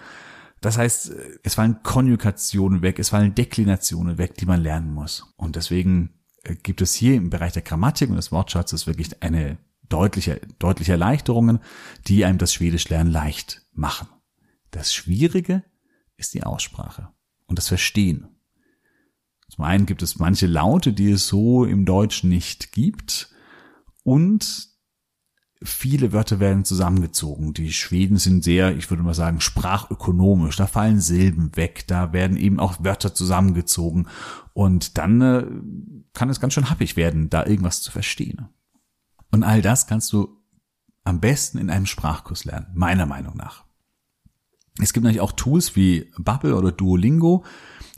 Das 0.60 0.76
heißt, 0.76 1.12
es 1.42 1.54
fallen 1.54 1.82
Konjugationen 1.82 2.82
weg, 2.82 2.98
es 2.98 3.10
fallen 3.10 3.34
Deklinationen 3.34 4.18
weg, 4.18 4.36
die 4.36 4.46
man 4.46 4.62
lernen 4.62 4.92
muss. 4.92 5.34
Und 5.36 5.56
deswegen 5.56 6.10
äh, 6.42 6.54
gibt 6.56 6.80
es 6.80 6.94
hier 6.94 7.14
im 7.14 7.30
Bereich 7.30 7.52
der 7.52 7.62
Grammatik 7.62 8.10
und 8.10 8.16
des 8.16 8.32
Wortschatzes 8.32 8.86
wirklich 8.86 9.22
eine 9.22 9.58
deutliche, 9.88 10.40
deutliche 10.58 10.92
Erleichterungen, 10.92 11.60
die 12.06 12.24
einem 12.24 12.38
das 12.38 12.52
Schwedischlernen 12.52 13.12
leicht 13.12 13.63
machen. 13.76 14.08
Das 14.70 14.92
Schwierige 14.94 15.64
ist 16.16 16.34
die 16.34 16.42
Aussprache 16.42 17.10
und 17.46 17.58
das 17.58 17.68
Verstehen. 17.68 18.28
Zum 19.48 19.64
einen 19.64 19.86
gibt 19.86 20.02
es 20.02 20.18
manche 20.18 20.46
Laute, 20.46 20.92
die 20.92 21.12
es 21.12 21.28
so 21.28 21.64
im 21.64 21.84
Deutschen 21.84 22.30
nicht 22.30 22.72
gibt 22.72 23.30
und 24.02 24.74
viele 25.64 26.12
Wörter 26.12 26.40
werden 26.40 26.64
zusammengezogen. 26.64 27.54
Die 27.54 27.72
Schweden 27.72 28.18
sind 28.18 28.44
sehr, 28.44 28.76
ich 28.76 28.90
würde 28.90 29.02
mal 29.02 29.14
sagen, 29.14 29.40
sprachökonomisch. 29.40 30.56
Da 30.56 30.66
fallen 30.66 31.00
Silben 31.00 31.56
weg, 31.56 31.86
da 31.86 32.12
werden 32.12 32.36
eben 32.36 32.60
auch 32.60 32.84
Wörter 32.84 33.14
zusammengezogen. 33.14 34.08
Und 34.52 34.98
dann 34.98 35.20
äh, 35.20 35.46
kann 36.12 36.28
es 36.28 36.40
ganz 36.40 36.52
schön 36.52 36.70
happig 36.70 36.96
werden, 36.96 37.30
da 37.30 37.46
irgendwas 37.46 37.80
zu 37.80 37.90
verstehen. 37.90 38.48
Und 39.30 39.42
all 39.42 39.62
das 39.62 39.86
kannst 39.86 40.12
du 40.12 40.43
am 41.04 41.20
besten 41.20 41.58
in 41.58 41.70
einem 41.70 41.86
Sprachkurs 41.86 42.44
lernen, 42.44 42.66
meiner 42.74 43.06
Meinung 43.06 43.36
nach. 43.36 43.64
Es 44.80 44.92
gibt 44.92 45.04
natürlich 45.04 45.20
auch 45.20 45.30
Tools 45.32 45.76
wie 45.76 46.10
Bubble 46.18 46.56
oder 46.56 46.72
Duolingo, 46.72 47.44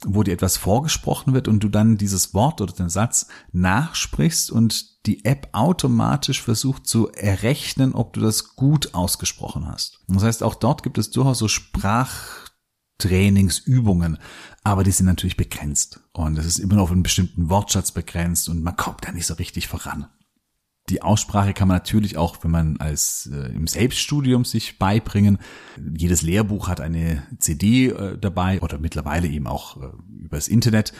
wo 0.04 0.22
dir 0.22 0.34
etwas 0.34 0.58
vorgesprochen 0.58 1.32
wird 1.32 1.48
und 1.48 1.60
du 1.60 1.70
dann 1.70 1.96
dieses 1.96 2.34
Wort 2.34 2.60
oder 2.60 2.74
den 2.74 2.90
Satz 2.90 3.28
nachsprichst 3.52 4.50
und 4.50 5.06
die 5.06 5.24
App 5.24 5.48
automatisch 5.52 6.42
versucht 6.42 6.86
zu 6.86 7.10
errechnen, 7.12 7.94
ob 7.94 8.12
du 8.12 8.20
das 8.20 8.56
gut 8.56 8.92
ausgesprochen 8.94 9.66
hast. 9.66 10.00
Das 10.08 10.22
heißt, 10.22 10.42
auch 10.42 10.54
dort 10.54 10.82
gibt 10.82 10.98
es 10.98 11.10
durchaus 11.10 11.38
so 11.38 11.48
Sprachtrainingsübungen, 11.48 14.18
aber 14.62 14.84
die 14.84 14.90
sind 14.90 15.06
natürlich 15.06 15.38
begrenzt 15.38 16.00
und 16.12 16.38
es 16.38 16.44
ist 16.44 16.58
immer 16.58 16.74
noch 16.74 16.82
auf 16.84 16.92
einen 16.92 17.02
bestimmten 17.02 17.48
Wortschatz 17.48 17.92
begrenzt 17.92 18.50
und 18.50 18.62
man 18.62 18.76
kommt 18.76 19.06
da 19.06 19.12
nicht 19.12 19.26
so 19.26 19.32
richtig 19.34 19.68
voran. 19.68 20.08
Die 20.88 21.02
Aussprache 21.02 21.52
kann 21.52 21.66
man 21.66 21.78
natürlich 21.78 22.16
auch, 22.16 22.44
wenn 22.44 22.52
man 22.52 22.76
als 22.76 23.28
äh, 23.32 23.52
im 23.52 23.66
Selbststudium 23.66 24.44
sich 24.44 24.78
beibringen. 24.78 25.38
Jedes 25.96 26.22
Lehrbuch 26.22 26.68
hat 26.68 26.80
eine 26.80 27.24
CD 27.38 27.88
äh, 27.88 28.16
dabei 28.16 28.60
oder 28.60 28.78
mittlerweile 28.78 29.26
eben 29.26 29.48
auch 29.48 29.82
äh, 29.82 29.88
übers 30.22 30.46
Internet 30.46 30.92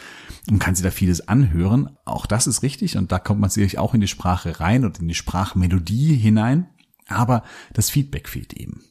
und 0.49 0.59
kann 0.59 0.75
sich 0.75 0.83
da 0.83 0.91
vieles 0.91 1.29
anhören. 1.29 1.97
Auch 2.03 2.25
das 2.25 2.47
ist 2.47 2.63
richtig 2.63 2.97
und 2.97 3.13
da 3.13 3.19
kommt 3.19 3.39
man 3.39 3.49
sicherlich 3.49 3.79
auch 3.79 3.93
in 3.93 4.01
die 4.01 4.09
Sprache 4.09 4.59
rein 4.59 4.83
und 4.83 4.99
in 4.99 5.07
die 5.07 5.15
Sprachmelodie 5.15 6.15
hinein. 6.15 6.69
Aber 7.07 7.43
das 7.71 7.89
Feedback 7.89 8.27
fehlt 8.27 8.53
eben. 8.53 8.83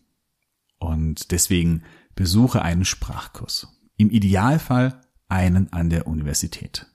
Und 0.78 1.30
deswegen 1.30 1.82
besuche 2.14 2.62
einen 2.62 2.86
Sprachkurs. 2.86 3.68
Im 3.98 4.10
Idealfall 4.10 5.02
einen 5.28 5.72
an 5.74 5.90
der 5.90 6.06
Universität. 6.06 6.86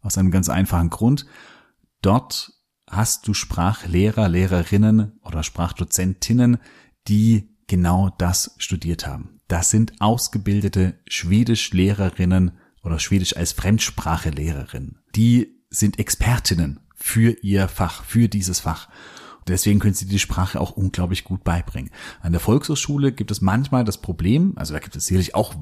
Aus 0.00 0.18
einem 0.18 0.32
ganz 0.32 0.48
einfachen 0.48 0.90
Grund. 0.90 1.26
Dort 2.02 2.52
hast 2.88 3.26
du 3.26 3.34
Sprachlehrer, 3.34 4.28
Lehrerinnen 4.28 5.18
oder 5.22 5.42
Sprachdozentinnen, 5.42 6.58
die 7.08 7.50
genau 7.66 8.10
das 8.18 8.54
studiert 8.58 9.06
haben. 9.06 9.40
Das 9.48 9.70
sind 9.70 9.92
ausgebildete 10.00 10.98
Schwedischlehrerinnen 11.06 12.52
oder 12.82 12.98
Schwedisch 12.98 13.36
als 13.36 13.52
Fremdsprache-Lehrerinnen. 13.52 15.00
Die 15.14 15.62
sind 15.70 15.98
Expertinnen 15.98 16.80
für 16.94 17.36
ihr 17.42 17.68
Fach, 17.68 18.04
für 18.04 18.28
dieses 18.28 18.60
Fach. 18.60 18.88
Deswegen 19.46 19.78
können 19.78 19.94
sie 19.94 20.06
die 20.06 20.18
Sprache 20.18 20.60
auch 20.60 20.70
unglaublich 20.70 21.24
gut 21.24 21.44
beibringen. 21.44 21.90
An 22.20 22.32
der 22.32 22.40
Volkshochschule 22.40 23.12
gibt 23.12 23.30
es 23.30 23.42
manchmal 23.42 23.84
das 23.84 24.00
Problem, 24.00 24.54
also 24.56 24.72
da 24.72 24.80
gibt 24.80 24.96
es 24.96 25.06
sicherlich 25.06 25.34
auch 25.34 25.54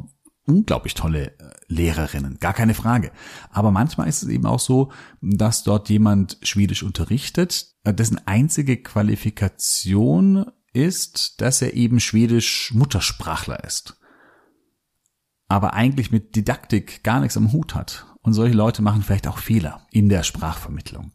unglaublich 0.47 0.95
tolle 0.95 1.39
äh, 1.39 1.51
Lehrerinnen, 1.69 2.39
gar 2.39 2.53
keine 2.53 2.75
Frage. 2.75 3.13
Aber 3.51 3.71
manchmal 3.71 4.09
ist 4.09 4.23
es 4.23 4.29
eben 4.29 4.47
auch 4.47 4.61
so, 4.61 4.93
dass 5.21 5.63
dort 5.63 5.89
jemand 5.89 6.39
Schwedisch 6.43 6.83
unterrichtet, 6.83 7.75
äh, 7.85 7.95
dessen 7.95 8.21
einzige 8.27 8.83
Qualifikation 8.83 10.47
ist, 10.73 11.41
dass 11.41 11.63
er 11.63 11.75
eben 11.75 12.01
Schwedisch 12.01 12.73
Muttersprachler 12.75 13.65
ist. 13.65 13.99
Aber 15.49 15.75
eigentlich 15.75 16.11
mit 16.11 16.35
Didaktik 16.35 17.05
gar 17.05 17.21
nichts 17.21 17.37
am 17.37 17.53
Hut 17.53 17.75
hat. 17.75 18.07
Und 18.23 18.33
solche 18.33 18.57
Leute 18.57 18.83
machen 18.83 19.03
vielleicht 19.03 19.27
auch 19.27 19.39
Fehler 19.39 19.87
in 19.91 20.09
der 20.09 20.23
Sprachvermittlung. 20.23 21.13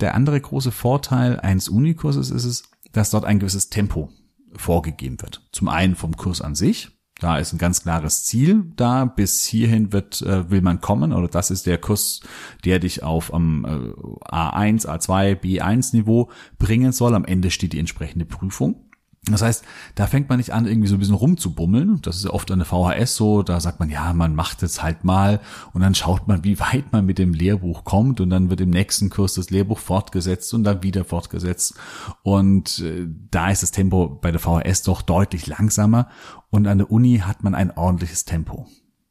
Der 0.00 0.14
andere 0.14 0.40
große 0.40 0.72
Vorteil 0.72 1.38
eines 1.40 1.68
Unikurses 1.68 2.30
ist 2.30 2.44
es, 2.44 2.64
dass 2.92 3.10
dort 3.10 3.24
ein 3.24 3.38
gewisses 3.38 3.70
Tempo 3.70 4.10
vorgegeben 4.56 5.20
wird. 5.22 5.48
Zum 5.52 5.68
einen 5.68 5.94
vom 5.94 6.16
Kurs 6.16 6.40
an 6.40 6.54
sich, 6.54 6.90
da 7.24 7.38
ist 7.38 7.54
ein 7.54 7.58
ganz 7.58 7.82
klares 7.82 8.22
Ziel 8.24 8.64
da. 8.76 9.06
Bis 9.06 9.44
hierhin 9.44 9.94
wird, 9.94 10.20
äh, 10.20 10.50
will 10.50 10.60
man 10.60 10.82
kommen 10.82 11.14
oder 11.14 11.26
das 11.26 11.50
ist 11.50 11.64
der 11.64 11.78
Kurs, 11.78 12.20
der 12.66 12.78
dich 12.78 13.02
auf 13.02 13.32
am 13.32 13.64
äh, 13.64 14.30
A1, 14.30 14.86
A2, 14.86 15.40
B1 15.40 15.96
Niveau 15.96 16.28
bringen 16.58 16.92
soll. 16.92 17.14
Am 17.14 17.24
Ende 17.24 17.50
steht 17.50 17.72
die 17.72 17.78
entsprechende 17.78 18.26
Prüfung. 18.26 18.83
Das 19.30 19.42
heißt, 19.42 19.64
da 19.94 20.06
fängt 20.06 20.28
man 20.28 20.38
nicht 20.38 20.52
an, 20.52 20.66
irgendwie 20.66 20.88
so 20.88 20.96
ein 20.96 20.98
bisschen 20.98 21.14
rumzubummeln. 21.14 22.00
Das 22.02 22.16
ist 22.16 22.24
ja 22.24 22.30
oft 22.30 22.50
an 22.50 22.58
der 22.58 22.66
VHS 22.66 23.16
so. 23.16 23.42
Da 23.42 23.58
sagt 23.60 23.80
man, 23.80 23.88
ja, 23.88 24.12
man 24.12 24.34
macht 24.34 24.62
es 24.62 24.82
halt 24.82 25.04
mal 25.04 25.40
und 25.72 25.80
dann 25.80 25.94
schaut 25.94 26.28
man, 26.28 26.44
wie 26.44 26.60
weit 26.60 26.92
man 26.92 27.06
mit 27.06 27.18
dem 27.18 27.32
Lehrbuch 27.32 27.84
kommt 27.84 28.20
und 28.20 28.30
dann 28.30 28.50
wird 28.50 28.60
im 28.60 28.70
nächsten 28.70 29.10
Kurs 29.10 29.34
das 29.34 29.50
Lehrbuch 29.50 29.78
fortgesetzt 29.78 30.52
und 30.52 30.64
dann 30.64 30.82
wieder 30.82 31.04
fortgesetzt. 31.04 31.74
Und 32.22 32.80
äh, 32.80 33.06
da 33.30 33.50
ist 33.50 33.62
das 33.62 33.70
Tempo 33.70 34.08
bei 34.08 34.30
der 34.30 34.40
VHS 34.40 34.82
doch 34.82 35.02
deutlich 35.02 35.46
langsamer 35.46 36.08
und 36.50 36.66
an 36.66 36.78
der 36.78 36.90
Uni 36.90 37.18
hat 37.18 37.42
man 37.42 37.54
ein 37.54 37.70
ordentliches 37.70 38.24
Tempo. 38.24 38.66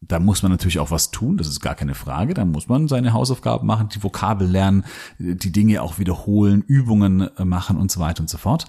Da 0.08 0.20
muss 0.20 0.44
man 0.44 0.52
natürlich 0.52 0.80
auch 0.80 0.92
was 0.92 1.12
tun, 1.12 1.38
das 1.38 1.48
ist 1.48 1.62
gar 1.62 1.76
keine 1.76 1.96
Frage. 1.96 2.34
Da 2.34 2.44
muss 2.44 2.68
man 2.68 2.88
seine 2.88 3.14
Hausaufgaben 3.14 3.66
machen, 3.66 3.90
die 3.90 4.04
Vokabel 4.04 4.48
lernen, 4.48 4.84
die 5.18 5.52
Dinge 5.52 5.82
auch 5.82 5.98
wiederholen, 5.98 6.62
Übungen 6.62 7.30
äh, 7.38 7.46
machen 7.46 7.78
und 7.78 7.92
so 7.92 8.00
weiter 8.00 8.22
und 8.22 8.30
so 8.30 8.38
fort. 8.38 8.66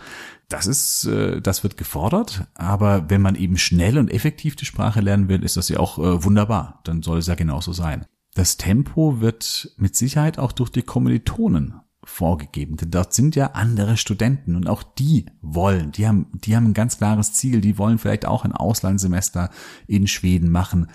Das 0.48 0.66
ist, 0.66 1.04
äh, 1.04 1.40
das 1.40 1.62
wird 1.62 1.76
gefordert. 1.76 2.46
Aber 2.54 3.08
wenn 3.10 3.22
man 3.22 3.34
eben 3.34 3.56
schnell 3.56 3.98
und 3.98 4.10
effektiv 4.10 4.56
die 4.56 4.66
Sprache 4.66 5.00
lernen 5.00 5.28
will, 5.28 5.42
ist 5.42 5.56
das 5.56 5.68
ja 5.68 5.78
auch 5.78 5.98
äh, 5.98 6.24
wunderbar. 6.24 6.80
Dann 6.84 7.02
soll 7.02 7.18
es 7.18 7.26
ja 7.26 7.34
genauso 7.34 7.72
sein. 7.72 8.06
Das 8.34 8.56
Tempo 8.56 9.20
wird 9.20 9.74
mit 9.76 9.94
Sicherheit 9.96 10.38
auch 10.38 10.52
durch 10.52 10.70
die 10.70 10.82
Kommilitonen 10.82 11.74
vorgegeben, 12.02 12.76
denn 12.76 12.90
dort 12.90 13.14
sind 13.14 13.34
ja 13.34 13.52
andere 13.52 13.96
Studenten 13.96 14.56
und 14.56 14.68
auch 14.68 14.82
die 14.82 15.24
wollen, 15.40 15.90
die 15.92 16.06
haben, 16.06 16.26
die 16.34 16.54
haben 16.54 16.66
ein 16.66 16.74
ganz 16.74 16.98
klares 16.98 17.32
Ziel, 17.32 17.62
die 17.62 17.78
wollen 17.78 17.96
vielleicht 17.96 18.26
auch 18.26 18.44
ein 18.44 18.52
Auslandssemester 18.52 19.48
in 19.86 20.06
Schweden 20.06 20.50
machen 20.50 20.88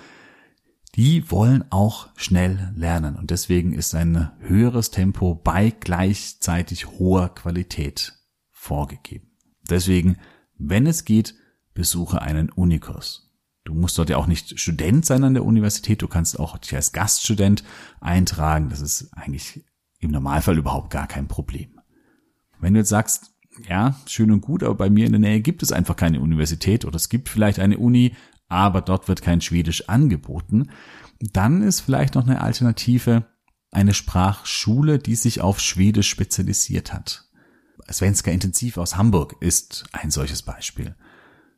die 0.95 1.29
wollen 1.31 1.63
auch 1.71 2.09
schnell 2.15 2.73
lernen 2.75 3.15
und 3.15 3.31
deswegen 3.31 3.73
ist 3.73 3.95
ein 3.95 4.31
höheres 4.39 4.91
Tempo 4.91 5.35
bei 5.35 5.71
gleichzeitig 5.71 6.87
hoher 6.87 7.33
Qualität 7.33 8.15
vorgegeben. 8.49 9.28
Deswegen, 9.69 10.17
wenn 10.57 10.87
es 10.87 11.05
geht, 11.05 11.35
besuche 11.73 12.21
einen 12.21 12.49
Unikurs. 12.49 13.29
Du 13.63 13.73
musst 13.73 13.97
dort 13.97 14.09
ja 14.09 14.17
auch 14.17 14.27
nicht 14.27 14.59
Student 14.59 15.05
sein 15.05 15.23
an 15.23 15.33
der 15.33 15.45
Universität, 15.45 16.01
du 16.01 16.07
kannst 16.07 16.39
auch 16.39 16.57
dich 16.57 16.75
als 16.75 16.91
Gaststudent 16.91 17.63
eintragen, 18.01 18.69
das 18.69 18.81
ist 18.81 19.11
eigentlich 19.13 19.63
im 19.99 20.11
Normalfall 20.11 20.57
überhaupt 20.57 20.89
gar 20.89 21.07
kein 21.07 21.27
Problem. 21.27 21.79
Wenn 22.59 22.73
du 22.73 22.79
jetzt 22.79 22.89
sagst, 22.89 23.31
ja, 23.67 23.95
schön 24.05 24.31
und 24.31 24.41
gut, 24.41 24.63
aber 24.63 24.75
bei 24.75 24.89
mir 24.89 25.05
in 25.05 25.11
der 25.11 25.19
Nähe 25.19 25.41
gibt 25.41 25.61
es 25.61 25.71
einfach 25.71 25.95
keine 25.95 26.21
Universität 26.21 26.85
oder 26.85 26.95
es 26.95 27.09
gibt 27.09 27.29
vielleicht 27.29 27.59
eine 27.59 27.77
Uni, 27.77 28.15
aber 28.47 28.81
dort 28.81 29.07
wird 29.07 29.21
kein 29.21 29.41
Schwedisch 29.41 29.87
angeboten, 29.87 30.71
dann 31.19 31.61
ist 31.61 31.81
vielleicht 31.81 32.15
noch 32.15 32.25
eine 32.25 32.41
Alternative 32.41 33.25
eine 33.71 33.93
Sprachschule, 33.93 34.97
die 34.99 35.15
sich 35.15 35.41
auf 35.41 35.59
Schwedisch 35.59 36.09
spezialisiert 36.09 36.91
hat. 36.93 37.28
Svenska 37.91 38.31
Intensiv 38.31 38.77
aus 38.77 38.95
Hamburg 38.95 39.35
ist 39.39 39.85
ein 39.91 40.11
solches 40.11 40.41
Beispiel. 40.41 40.95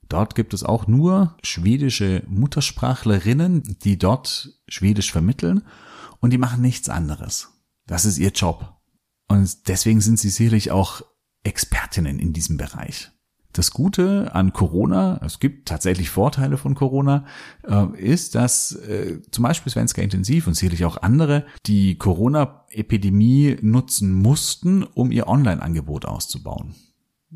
Dort 0.10 0.36
gibt 0.36 0.54
es 0.54 0.64
auch 0.64 0.88
nur 0.88 1.38
schwedische 1.42 2.24
Muttersprachlerinnen, 2.28 3.78
die 3.84 3.98
dort 3.98 4.50
Schwedisch 4.68 5.12
vermitteln 5.12 5.64
und 6.20 6.32
die 6.32 6.38
machen 6.38 6.62
nichts 6.62 6.90
anderes. 6.90 7.50
Das 7.88 8.06
ist 8.06 8.18
ihr 8.18 8.32
Job. 8.32 8.78
Und 9.28 9.70
deswegen 9.70 10.02
sind 10.02 10.20
sie 10.20 10.30
sicherlich 10.30 10.72
auch 10.72 11.02
Expertinnen 11.44 12.20
in 12.20 12.34
diesem 12.34 12.58
Bereich. 12.58 13.12
Das 13.54 13.72
Gute 13.72 14.34
an 14.34 14.54
Corona, 14.54 15.20
es 15.26 15.40
gibt 15.40 15.68
tatsächlich 15.68 16.10
Vorteile 16.10 16.58
von 16.58 16.74
Corona, 16.74 17.26
äh, 17.68 17.86
ist, 17.98 18.36
dass 18.36 18.74
äh, 18.74 19.22
zum 19.32 19.44
Beispiel 19.44 19.72
Svenska 19.72 20.02
Intensiv 20.02 20.48
und 20.48 20.54
sicherlich 20.54 20.86
auch 20.86 21.02
andere 21.02 21.46
die 21.66 21.98
Corona-Epidemie 21.98 23.58
nutzen 23.62 24.14
mussten, 24.14 24.84
um 24.84 25.12
ihr 25.12 25.28
Online-Angebot 25.28 26.06
auszubauen, 26.06 26.76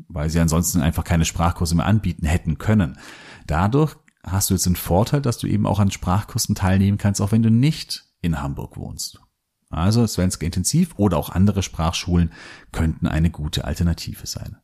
weil 0.08 0.30
sie 0.30 0.40
ansonsten 0.40 0.80
einfach 0.80 1.04
keine 1.04 1.26
Sprachkurse 1.26 1.74
mehr 1.74 1.86
anbieten 1.86 2.26
hätten 2.26 2.56
können. 2.56 2.98
Dadurch 3.46 3.96
hast 4.22 4.48
du 4.50 4.54
jetzt 4.54 4.66
den 4.66 4.76
Vorteil, 4.76 5.20
dass 5.20 5.38
du 5.38 5.46
eben 5.46 5.66
auch 5.66 5.78
an 5.78 5.90
Sprachkursen 5.90 6.54
teilnehmen 6.54 6.98
kannst, 6.98 7.20
auch 7.20 7.32
wenn 7.32 7.42
du 7.42 7.50
nicht 7.50 8.04
in 8.22 8.40
Hamburg 8.40 8.76
wohnst. 8.76 9.20
Also 9.68 10.06
Svenska 10.06 10.46
Intensiv 10.46 10.94
oder 10.96 11.18
auch 11.18 11.30
andere 11.30 11.62
Sprachschulen 11.62 12.32
könnten 12.72 13.06
eine 13.06 13.30
gute 13.30 13.64
Alternative 13.64 14.26
sein. 14.26 14.56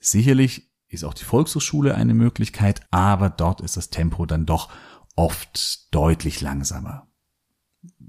Sicherlich 0.00 0.68
ist 0.88 1.04
auch 1.04 1.14
die 1.14 1.24
Volkshochschule 1.24 1.94
eine 1.94 2.14
Möglichkeit, 2.14 2.80
aber 2.90 3.30
dort 3.30 3.60
ist 3.60 3.76
das 3.76 3.90
Tempo 3.90 4.26
dann 4.26 4.46
doch 4.46 4.70
oft 5.16 5.94
deutlich 5.94 6.40
langsamer. 6.40 7.08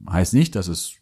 Heißt 0.10 0.34
nicht, 0.34 0.56
dass 0.56 0.68
es 0.68 0.96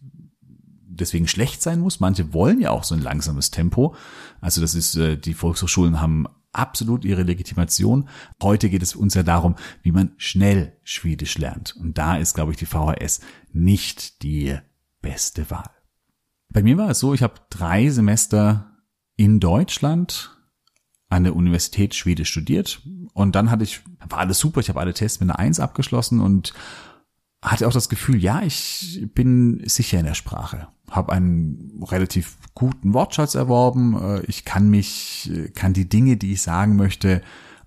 deswegen 1.00 1.28
schlecht 1.28 1.62
sein 1.62 1.80
muss. 1.80 2.00
Manche 2.00 2.34
wollen 2.34 2.60
ja 2.60 2.72
auch 2.72 2.84
so 2.84 2.96
ein 2.96 3.02
langsames 3.02 3.52
Tempo. 3.52 3.96
Also 4.42 4.62
das 4.62 4.74
ist, 4.74 4.96
äh, 4.96 5.18
die 5.18 5.34
Volkshochschulen 5.34 6.02
haben 6.02 6.28
absolut 6.52 7.06
ihre 7.06 7.24
Legitimation. 7.24 8.10
Heute 8.42 8.70
geht 8.70 8.82
es 8.82 8.96
uns 8.96 9.14
ja 9.14 9.24
darum, 9.24 9.56
wie 9.84 9.92
man 9.92 10.14
schnell 10.18 10.78
Schwedisch 10.84 11.38
lernt. 11.38 11.76
Und 11.76 11.98
da 11.98 12.18
ist, 12.18 12.34
glaube 12.34 12.52
ich, 12.52 12.58
die 12.58 12.66
VHS 12.66 13.22
nicht 13.52 14.24
die 14.24 14.58
beste 15.02 15.50
Wahl. 15.52 15.70
Bei 16.50 16.64
mir 16.64 16.78
war 16.78 16.90
es 16.90 17.00
so, 17.00 17.14
ich 17.14 17.22
habe 17.22 17.42
drei 17.50 17.90
Semester 17.90 18.72
in 19.16 19.40
Deutschland 19.40 20.37
an 21.10 21.24
der 21.24 21.36
Universität 21.36 21.96
Schwedisch 21.96 22.30
studiert. 22.30 22.82
Und 23.14 23.36
dann 23.36 23.50
hatte 23.50 23.64
ich, 23.64 23.82
war 24.08 24.20
alles 24.20 24.40
super, 24.40 24.60
ich 24.60 24.70
habe 24.70 24.80
alle 24.80 24.94
Tests 24.94 25.20
mit 25.20 25.30
einer 25.30 25.40
Eins 25.40 25.60
abgeschlossen 25.60 26.20
und 26.20 26.54
hatte 27.42 27.68
auch 27.68 27.74
das 27.74 27.90
Gefühl, 27.90 28.22
ja, 28.22 28.42
ich 28.42 29.08
bin 29.14 29.62
sicher 29.66 30.00
in 30.00 30.06
der 30.06 30.16
Sprache, 30.16 30.68
habe 30.90 31.14
einen 31.14 31.84
relativ 31.84 32.38
guten 32.56 32.94
Wortschatz 32.94 33.36
erworben, 33.36 33.98
äh, 34.00 34.22
ich 34.26 34.44
kann 34.44 34.70
mich, 34.70 35.32
kann 35.56 35.74
die 35.74 35.88
Dinge, 35.88 36.18
die 36.18 36.34
ich 36.34 36.42
sagen 36.42 36.76
möchte, 36.76 37.22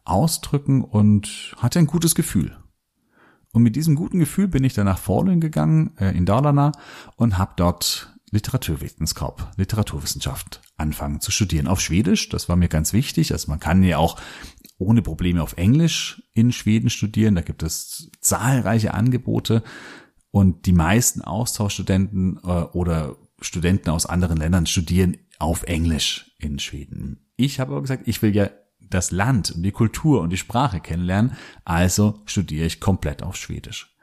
ausdrücken 0.04 0.82
und 0.82 1.54
hatte 1.58 1.78
ein 1.78 1.86
gutes 1.86 2.14
Gefühl. 2.14 2.56
Und 3.52 3.62
mit 3.62 3.74
diesem 3.76 3.96
guten 3.96 4.18
Gefühl 4.18 4.48
bin 4.48 4.64
ich 4.64 4.74
dann 4.74 4.86
nach 4.86 4.98
Falun 4.98 5.40
gegangen, 5.40 5.92
äh, 5.98 6.16
in 6.16 6.26
Dalarna, 6.26 6.72
und 7.16 7.38
habe 7.38 7.52
dort 7.56 8.14
Literaturwissenschaft, 8.30 9.46
Literaturwissenschaft 9.56 10.62
anfangen 10.76 11.20
zu 11.20 11.30
studieren 11.30 11.66
auf 11.66 11.80
Schwedisch. 11.80 12.28
Das 12.28 12.48
war 12.48 12.56
mir 12.56 12.68
ganz 12.68 12.92
wichtig. 12.92 13.32
Also 13.32 13.50
man 13.50 13.60
kann 13.60 13.82
ja 13.82 13.98
auch 13.98 14.20
ohne 14.78 15.02
Probleme 15.02 15.42
auf 15.42 15.56
Englisch 15.56 16.22
in 16.32 16.52
Schweden 16.52 16.90
studieren. 16.90 17.34
Da 17.34 17.42
gibt 17.42 17.62
es 17.62 18.10
zahlreiche 18.20 18.94
Angebote 18.94 19.62
und 20.30 20.66
die 20.66 20.72
meisten 20.72 21.22
Austauschstudenten 21.22 22.40
äh, 22.44 22.48
oder 22.72 23.16
Studenten 23.40 23.90
aus 23.90 24.06
anderen 24.06 24.36
Ländern 24.36 24.66
studieren 24.66 25.16
auf 25.38 25.64
Englisch 25.64 26.32
in 26.38 26.58
Schweden. 26.58 27.30
Ich 27.36 27.58
habe 27.58 27.72
aber 27.72 27.82
gesagt, 27.82 28.06
ich 28.06 28.22
will 28.22 28.34
ja 28.34 28.50
das 28.80 29.10
Land 29.10 29.50
und 29.52 29.62
die 29.62 29.72
Kultur 29.72 30.20
und 30.20 30.30
die 30.30 30.36
Sprache 30.36 30.80
kennenlernen, 30.80 31.36
also 31.64 32.20
studiere 32.26 32.66
ich 32.66 32.80
komplett 32.80 33.22
auf 33.22 33.36
Schwedisch. 33.36 33.96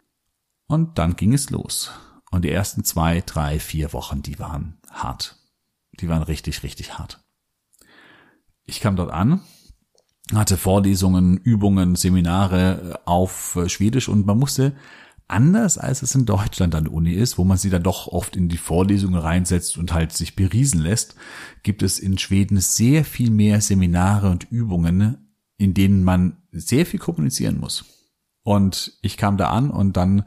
Und 0.67 0.97
dann 0.97 1.15
ging 1.15 1.33
es 1.33 1.49
los. 1.49 1.91
Und 2.31 2.43
die 2.43 2.51
ersten 2.51 2.83
zwei, 2.83 3.21
drei, 3.25 3.59
vier 3.59 3.93
Wochen, 3.93 4.21
die 4.21 4.39
waren 4.39 4.77
hart. 4.91 5.37
Die 5.99 6.09
waren 6.09 6.23
richtig, 6.23 6.63
richtig 6.63 6.97
hart. 6.97 7.23
Ich 8.65 8.81
kam 8.81 8.95
dort 8.95 9.11
an, 9.11 9.41
hatte 10.33 10.57
Vorlesungen, 10.57 11.37
Übungen, 11.37 11.95
Seminare 11.95 12.99
auf 13.05 13.57
Schwedisch 13.67 14.09
und 14.09 14.25
man 14.25 14.37
musste 14.37 14.75
anders 15.27 15.77
als 15.77 16.01
es 16.01 16.15
in 16.15 16.25
Deutschland 16.25 16.73
an 16.75 16.85
der 16.85 16.93
Uni 16.93 17.11
ist, 17.11 17.37
wo 17.37 17.43
man 17.43 17.57
sie 17.57 17.69
dann 17.69 17.83
doch 17.83 18.07
oft 18.07 18.35
in 18.35 18.49
die 18.49 18.57
Vorlesungen 18.57 19.19
reinsetzt 19.19 19.77
und 19.77 19.93
halt 19.93 20.13
sich 20.13 20.35
beriesen 20.35 20.81
lässt, 20.81 21.15
gibt 21.63 21.83
es 21.83 21.99
in 21.99 22.17
Schweden 22.17 22.59
sehr 22.59 23.03
viel 23.03 23.29
mehr 23.29 23.61
Seminare 23.61 24.29
und 24.29 24.49
Übungen, 24.51 25.33
in 25.57 25.73
denen 25.73 26.03
man 26.03 26.37
sehr 26.51 26.85
viel 26.85 26.99
kommunizieren 26.99 27.59
muss. 27.59 27.85
Und 28.43 28.97
ich 29.01 29.17
kam 29.17 29.37
da 29.37 29.49
an 29.49 29.69
und 29.69 29.97
dann 29.97 30.23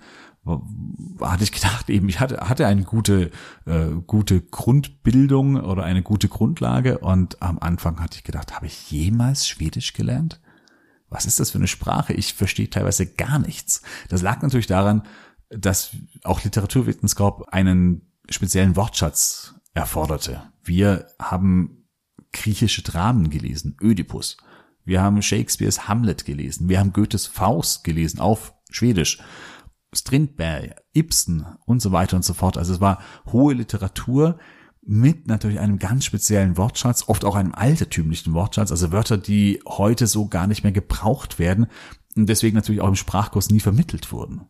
hatte 1.20 1.44
ich 1.44 1.52
gedacht, 1.52 1.90
eben, 1.90 2.08
ich 2.08 2.18
hatte, 2.18 2.48
hatte 2.48 2.66
eine 2.66 2.84
gute, 2.84 3.30
äh, 3.66 3.88
gute 4.06 4.40
Grundbildung 4.40 5.56
oder 5.56 5.84
eine 5.84 6.02
gute 6.02 6.28
Grundlage 6.28 6.98
und 6.98 7.42
am 7.42 7.58
Anfang 7.58 8.00
hatte 8.00 8.16
ich 8.16 8.24
gedacht, 8.24 8.54
habe 8.54 8.66
ich 8.66 8.90
jemals 8.90 9.46
Schwedisch 9.46 9.92
gelernt? 9.92 10.40
Was 11.08 11.26
ist 11.26 11.40
das 11.40 11.50
für 11.50 11.58
eine 11.58 11.66
Sprache? 11.66 12.14
Ich 12.14 12.34
verstehe 12.34 12.70
teilweise 12.70 13.06
gar 13.06 13.38
nichts. 13.38 13.82
Das 14.08 14.22
lag 14.22 14.40
natürlich 14.42 14.68
daran, 14.68 15.02
dass 15.50 15.90
auch 16.22 16.42
Literaturwissenschaft 16.42 17.52
einen 17.52 18.12
speziellen 18.28 18.76
Wortschatz 18.76 19.54
erforderte. 19.74 20.42
Wir 20.62 21.08
haben 21.20 21.88
griechische 22.32 22.82
Dramen 22.82 23.28
gelesen, 23.28 23.76
Ödipus. 23.82 24.36
Wir 24.84 25.02
haben 25.02 25.20
Shakespeares 25.20 25.88
Hamlet 25.88 26.24
gelesen. 26.24 26.68
Wir 26.68 26.78
haben 26.78 26.92
Goethes 26.92 27.26
Faust 27.26 27.84
gelesen 27.84 28.20
auf 28.20 28.54
Schwedisch. 28.70 29.18
Strindberg, 29.92 30.76
Ibsen 30.92 31.46
und 31.66 31.82
so 31.82 31.92
weiter 31.92 32.16
und 32.16 32.24
so 32.24 32.34
fort. 32.34 32.56
Also 32.56 32.74
es 32.74 32.80
war 32.80 33.00
hohe 33.26 33.54
Literatur 33.54 34.38
mit 34.82 35.26
natürlich 35.26 35.60
einem 35.60 35.78
ganz 35.78 36.04
speziellen 36.04 36.56
Wortschatz, 36.56 37.04
oft 37.08 37.24
auch 37.24 37.34
einem 37.34 37.54
altertümlichen 37.54 38.32
Wortschatz, 38.32 38.70
also 38.70 38.92
Wörter, 38.92 39.18
die 39.18 39.60
heute 39.66 40.06
so 40.06 40.28
gar 40.28 40.46
nicht 40.46 40.62
mehr 40.62 40.72
gebraucht 40.72 41.38
werden 41.38 41.66
und 42.16 42.28
deswegen 42.28 42.56
natürlich 42.56 42.80
auch 42.80 42.88
im 42.88 42.96
Sprachkurs 42.96 43.50
nie 43.50 43.60
vermittelt 43.60 44.10
wurden. 44.12 44.46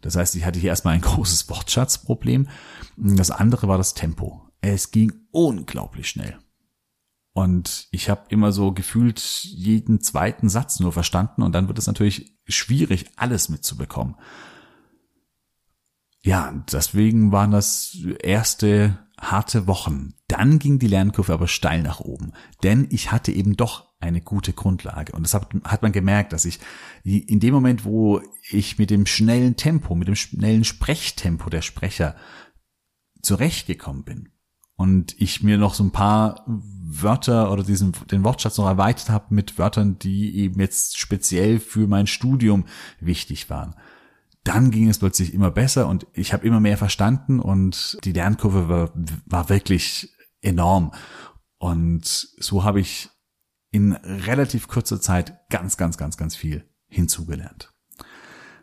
Das 0.00 0.16
heißt, 0.16 0.36
ich 0.36 0.44
hatte 0.44 0.58
hier 0.58 0.70
erstmal 0.70 0.94
ein 0.94 1.00
großes 1.02 1.48
Wortschatzproblem. 1.48 2.48
Das 2.96 3.30
andere 3.30 3.68
war 3.68 3.78
das 3.78 3.94
Tempo. 3.94 4.48
Es 4.60 4.90
ging 4.90 5.12
unglaublich 5.30 6.08
schnell. 6.08 6.38
Und 7.32 7.88
ich 7.90 8.08
habe 8.08 8.22
immer 8.28 8.52
so 8.52 8.72
gefühlt 8.72 9.20
jeden 9.42 10.00
zweiten 10.00 10.48
Satz 10.48 10.78
nur 10.78 10.92
verstanden 10.92 11.42
und 11.42 11.52
dann 11.52 11.66
wird 11.66 11.78
es 11.78 11.88
natürlich 11.88 12.38
schwierig, 12.46 13.06
alles 13.16 13.48
mitzubekommen 13.48 14.14
ja, 16.24 16.64
deswegen 16.72 17.32
waren 17.32 17.50
das 17.50 17.98
erste 18.22 18.98
harte 19.20 19.66
Wochen. 19.66 20.14
Dann 20.26 20.58
ging 20.58 20.78
die 20.78 20.86
Lernkurve 20.86 21.34
aber 21.34 21.48
steil 21.48 21.82
nach 21.82 22.00
oben, 22.00 22.32
denn 22.62 22.86
ich 22.90 23.12
hatte 23.12 23.30
eben 23.30 23.56
doch 23.56 23.92
eine 24.00 24.22
gute 24.22 24.54
Grundlage. 24.54 25.12
Und 25.12 25.22
das 25.22 25.34
hat, 25.34 25.48
hat 25.64 25.82
man 25.82 25.92
gemerkt, 25.92 26.32
dass 26.32 26.46
ich 26.46 26.60
in 27.04 27.40
dem 27.40 27.52
Moment, 27.52 27.84
wo 27.84 28.22
ich 28.50 28.78
mit 28.78 28.88
dem 28.88 29.04
schnellen 29.04 29.56
Tempo, 29.56 29.94
mit 29.94 30.08
dem 30.08 30.16
schnellen 30.16 30.64
Sprechtempo 30.64 31.50
der 31.50 31.62
Sprecher 31.62 32.16
zurechtgekommen 33.20 34.04
bin 34.04 34.30
und 34.76 35.14
ich 35.20 35.42
mir 35.42 35.58
noch 35.58 35.74
so 35.74 35.84
ein 35.84 35.92
paar 35.92 36.42
Wörter 36.46 37.52
oder 37.52 37.64
diesen, 37.64 37.92
den 38.10 38.24
Wortschatz 38.24 38.56
noch 38.56 38.66
erweitert 38.66 39.10
habe 39.10 39.34
mit 39.34 39.58
Wörtern, 39.58 39.98
die 39.98 40.36
eben 40.36 40.58
jetzt 40.58 40.98
speziell 40.98 41.60
für 41.60 41.86
mein 41.86 42.06
Studium 42.06 42.64
wichtig 42.98 43.50
waren, 43.50 43.74
dann 44.44 44.70
ging 44.70 44.88
es 44.88 44.98
plötzlich 44.98 45.32
immer 45.32 45.50
besser 45.50 45.88
und 45.88 46.06
ich 46.12 46.32
habe 46.32 46.46
immer 46.46 46.60
mehr 46.60 46.76
verstanden 46.76 47.40
und 47.40 47.98
die 48.04 48.12
Lernkurve 48.12 48.68
war, 48.68 48.92
war 49.24 49.48
wirklich 49.48 50.14
enorm. 50.42 50.92
Und 51.58 52.04
so 52.04 52.62
habe 52.62 52.80
ich 52.80 53.08
in 53.70 53.92
relativ 53.92 54.68
kurzer 54.68 55.00
Zeit 55.00 55.48
ganz, 55.48 55.76
ganz, 55.78 55.96
ganz, 55.96 56.18
ganz 56.18 56.36
viel 56.36 56.68
hinzugelernt. 56.88 57.72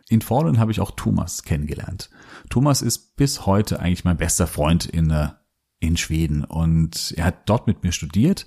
In 0.08 0.20
Fallen 0.20 0.58
habe 0.58 0.70
ich 0.70 0.80
auch 0.80 0.92
Thomas 0.92 1.42
kennengelernt. 1.42 2.10
Thomas 2.48 2.80
ist 2.80 3.16
bis 3.16 3.44
heute 3.44 3.80
eigentlich 3.80 4.04
mein 4.04 4.16
bester 4.16 4.46
Freund 4.46 4.86
in, 4.86 5.10
äh, 5.10 5.30
in 5.80 5.96
Schweden 5.96 6.44
und 6.44 7.12
er 7.16 7.24
hat 7.24 7.48
dort 7.48 7.66
mit 7.66 7.82
mir 7.82 7.92
studiert. 7.92 8.46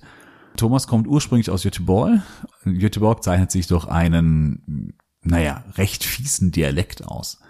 Thomas 0.56 0.86
kommt 0.86 1.06
ursprünglich 1.06 1.50
aus 1.50 1.64
Göteborg. 1.64 2.22
Göteborg 2.64 3.22
zeichnet 3.22 3.50
sich 3.50 3.66
durch 3.66 3.86
einen 3.86 4.96
naja, 5.26 5.64
recht 5.74 6.04
fiesen 6.04 6.52
Dialekt 6.52 7.04
aus. 7.04 7.40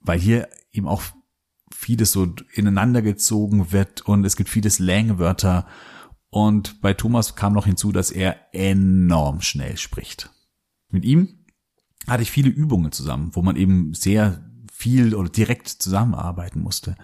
Weil 0.00 0.18
hier 0.18 0.48
eben 0.72 0.88
auch 0.88 1.02
vieles 1.72 2.12
so 2.12 2.34
ineinander 2.52 3.02
gezogen 3.02 3.72
wird 3.72 4.02
und 4.02 4.24
es 4.24 4.36
gibt 4.36 4.48
viele 4.48 4.70
Slangwörter. 4.70 5.66
Und 6.30 6.80
bei 6.80 6.94
Thomas 6.94 7.36
kam 7.36 7.52
noch 7.52 7.66
hinzu, 7.66 7.92
dass 7.92 8.10
er 8.10 8.36
enorm 8.52 9.40
schnell 9.40 9.76
spricht. 9.76 10.30
Mit 10.90 11.04
ihm 11.04 11.44
hatte 12.06 12.22
ich 12.22 12.30
viele 12.30 12.50
Übungen 12.50 12.92
zusammen, 12.92 13.30
wo 13.34 13.42
man 13.42 13.56
eben 13.56 13.94
sehr 13.94 14.50
viel 14.72 15.14
oder 15.14 15.28
direkt 15.28 15.68
zusammenarbeiten 15.68 16.60
musste. 16.60 16.96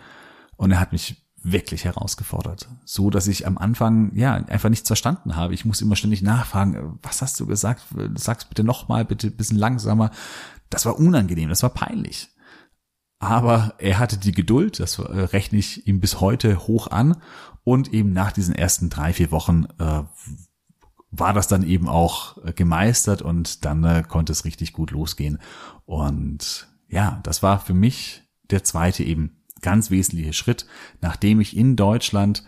Und 0.56 0.72
er 0.72 0.80
hat 0.80 0.92
mich 0.92 1.19
wirklich 1.42 1.85
herausgefordert. 1.85 2.68
So, 2.85 3.11
dass 3.11 3.26
ich 3.26 3.46
am 3.46 3.59
Anfang, 3.59 4.14
ja, 4.14 4.35
einfach 4.35 4.68
nichts 4.68 4.88
verstanden 4.88 5.37
habe. 5.37 5.55
Ich 5.55 5.64
muss 5.64 5.81
immer 5.81 5.96
ständig 5.96 6.22
nachfragen, 6.22 6.98
was 7.03 7.22
hast 7.22 7.40
du 7.40 7.46
gesagt? 7.46 7.83
Sag's 8.14 8.44
bitte 8.44 8.64
nochmal, 8.64 9.05
bitte 9.05 9.29
ein 9.29 9.37
bisschen 9.37 9.59
langsamer. 9.59 10.11
Das 10.68 10.87
war 10.87 10.98
unangenehm, 10.98 11.48
das 11.48 11.62
war 11.62 11.70
peinlich. 11.70 12.29
Aber 13.18 13.74
er 13.79 13.98
hatte 13.98 14.16
die 14.16 14.33
Geduld, 14.33 14.81
das 14.81 14.98
rechne 14.98 15.59
ich 15.59 15.87
ihm 15.87 16.00
bis 16.00 16.20
heute 16.20 16.66
hoch 16.66 16.87
an. 16.88 17.16
Und 17.64 17.92
eben 17.92 18.12
nach 18.12 18.33
diesen 18.33 18.55
ersten 18.55 18.88
drei, 18.88 19.12
vier 19.12 19.31
Wochen 19.31 19.66
äh, 19.79 20.03
war 21.11 21.33
das 21.33 21.48
dann 21.48 21.62
eben 21.62 21.88
auch 21.88 22.42
äh, 22.44 22.53
gemeistert 22.53 23.20
und 23.20 23.64
dann 23.64 23.85
äh, 23.85 24.03
konnte 24.07 24.33
es 24.33 24.44
richtig 24.44 24.72
gut 24.72 24.90
losgehen. 24.90 25.38
Und 25.85 26.68
ja, 26.88 27.20
das 27.22 27.42
war 27.42 27.61
für 27.61 27.74
mich 27.74 28.22
der 28.50 28.64
zweite 28.64 29.05
eben 29.05 29.39
ganz 29.61 29.90
wesentliche 29.90 30.33
Schritt, 30.33 30.66
nachdem 31.01 31.40
ich 31.40 31.57
in 31.57 31.77
Deutschland 31.77 32.44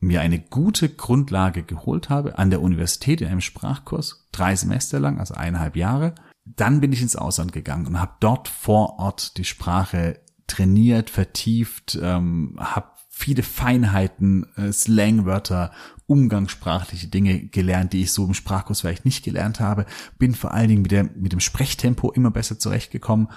mir 0.00 0.20
eine 0.20 0.40
gute 0.40 0.88
Grundlage 0.88 1.62
geholt 1.62 2.08
habe 2.10 2.36
an 2.38 2.50
der 2.50 2.60
Universität 2.60 3.20
in 3.20 3.28
einem 3.28 3.40
Sprachkurs, 3.40 4.28
drei 4.32 4.56
Semester 4.56 4.98
lang, 4.98 5.20
also 5.20 5.34
eineinhalb 5.34 5.76
Jahre. 5.76 6.14
Dann 6.44 6.80
bin 6.80 6.92
ich 6.92 7.00
ins 7.00 7.14
Ausland 7.14 7.52
gegangen 7.52 7.86
und 7.86 8.00
habe 8.00 8.16
dort 8.18 8.48
vor 8.48 8.98
Ort 8.98 9.36
die 9.38 9.44
Sprache 9.44 10.20
trainiert, 10.48 11.08
vertieft, 11.08 11.96
ähm, 12.02 12.56
habe 12.58 12.88
viele 13.10 13.44
Feinheiten, 13.44 14.46
äh, 14.56 14.72
Slangwörter, 14.72 15.70
umgangssprachliche 16.06 17.06
Dinge 17.06 17.46
gelernt, 17.46 17.92
die 17.92 18.02
ich 18.02 18.12
so 18.12 18.26
im 18.26 18.34
Sprachkurs 18.34 18.80
vielleicht 18.80 19.04
nicht 19.04 19.24
gelernt 19.24 19.60
habe. 19.60 19.86
Bin 20.18 20.34
vor 20.34 20.52
allen 20.52 20.68
Dingen 20.68 20.82
mit, 20.82 20.90
der, 20.90 21.04
mit 21.04 21.32
dem 21.32 21.40
Sprechtempo 21.40 22.10
immer 22.10 22.32
besser 22.32 22.58
zurechtgekommen. 22.58 23.28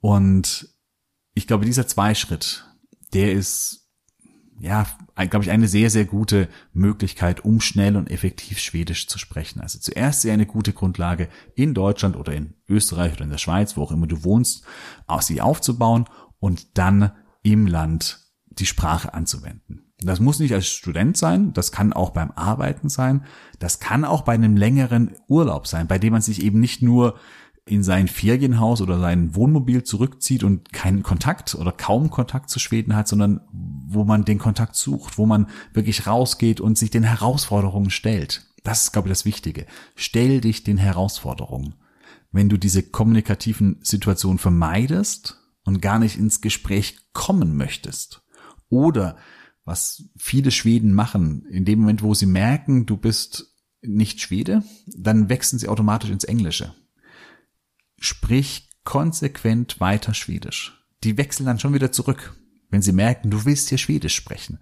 Und 0.00 0.68
ich 1.34 1.46
glaube, 1.46 1.64
dieser 1.64 1.86
Zweischritt, 1.86 2.66
der 3.12 3.32
ist 3.32 3.80
ja, 4.60 4.86
glaube 5.16 5.44
ich, 5.44 5.50
eine 5.50 5.68
sehr, 5.68 5.88
sehr 5.88 6.04
gute 6.04 6.48
Möglichkeit, 6.74 7.44
um 7.44 7.60
schnell 7.62 7.96
und 7.96 8.10
effektiv 8.10 8.58
Schwedisch 8.58 9.08
zu 9.08 9.18
sprechen. 9.18 9.60
Also 9.60 9.78
zuerst 9.78 10.20
sehr 10.20 10.34
eine 10.34 10.44
gute 10.44 10.74
Grundlage 10.74 11.28
in 11.54 11.72
Deutschland 11.72 12.14
oder 12.14 12.34
in 12.34 12.54
Österreich 12.68 13.14
oder 13.14 13.24
in 13.24 13.30
der 13.30 13.38
Schweiz, 13.38 13.76
wo 13.76 13.82
auch 13.82 13.92
immer 13.92 14.06
du 14.06 14.22
wohnst, 14.22 14.64
aus 15.06 15.26
sie 15.26 15.40
aufzubauen 15.40 16.04
und 16.40 16.76
dann 16.76 17.12
im 17.42 17.66
Land 17.66 18.20
die 18.50 18.66
Sprache 18.66 19.14
anzuwenden. 19.14 19.92
Das 20.02 20.20
muss 20.20 20.38
nicht 20.38 20.52
als 20.52 20.66
Student 20.66 21.16
sein, 21.16 21.52
das 21.52 21.72
kann 21.72 21.92
auch 21.92 22.10
beim 22.10 22.30
Arbeiten 22.30 22.88
sein, 22.88 23.24
das 23.58 23.80
kann 23.80 24.04
auch 24.04 24.22
bei 24.22 24.32
einem 24.32 24.56
längeren 24.56 25.14
Urlaub 25.28 25.66
sein, 25.66 25.86
bei 25.88 25.98
dem 25.98 26.12
man 26.12 26.22
sich 26.22 26.42
eben 26.42 26.60
nicht 26.60 26.82
nur 26.82 27.18
in 27.66 27.82
sein 27.82 28.08
Ferienhaus 28.08 28.80
oder 28.80 28.98
sein 28.98 29.34
Wohnmobil 29.34 29.84
zurückzieht 29.84 30.44
und 30.44 30.72
keinen 30.72 31.02
Kontakt 31.02 31.54
oder 31.54 31.72
kaum 31.72 32.10
Kontakt 32.10 32.50
zu 32.50 32.58
Schweden 32.58 32.96
hat, 32.96 33.08
sondern 33.08 33.40
wo 33.52 34.04
man 34.04 34.24
den 34.24 34.38
Kontakt 34.38 34.76
sucht, 34.76 35.18
wo 35.18 35.26
man 35.26 35.48
wirklich 35.72 36.06
rausgeht 36.06 36.60
und 36.60 36.78
sich 36.78 36.90
den 36.90 37.04
Herausforderungen 37.04 37.90
stellt. 37.90 38.46
Das 38.62 38.84
ist, 38.84 38.92
glaube 38.92 39.08
ich, 39.08 39.12
das 39.12 39.24
Wichtige. 39.24 39.66
Stell 39.94 40.40
dich 40.40 40.64
den 40.64 40.78
Herausforderungen. 40.78 41.74
Wenn 42.32 42.48
du 42.48 42.56
diese 42.56 42.82
kommunikativen 42.82 43.78
Situationen 43.82 44.38
vermeidest 44.38 45.38
und 45.64 45.80
gar 45.80 45.98
nicht 45.98 46.18
ins 46.18 46.40
Gespräch 46.40 46.98
kommen 47.12 47.56
möchtest 47.56 48.22
oder 48.68 49.16
was 49.64 50.04
viele 50.16 50.50
Schweden 50.50 50.92
machen, 50.92 51.44
in 51.50 51.64
dem 51.64 51.80
Moment, 51.80 52.02
wo 52.02 52.14
sie 52.14 52.26
merken, 52.26 52.86
du 52.86 52.96
bist 52.96 53.54
nicht 53.82 54.20
Schwede, 54.20 54.62
dann 54.86 55.28
wechseln 55.28 55.58
sie 55.58 55.68
automatisch 55.68 56.10
ins 56.10 56.24
Englische 56.24 56.74
sprich 58.00 58.68
konsequent 58.82 59.78
weiter 59.78 60.14
Schwedisch. 60.14 60.84
Die 61.04 61.16
wechseln 61.16 61.46
dann 61.46 61.60
schon 61.60 61.74
wieder 61.74 61.92
zurück, 61.92 62.34
wenn 62.70 62.82
sie 62.82 62.92
merken, 62.92 63.30
du 63.30 63.44
willst 63.44 63.68
hier 63.68 63.78
Schwedisch 63.78 64.16
sprechen. 64.16 64.58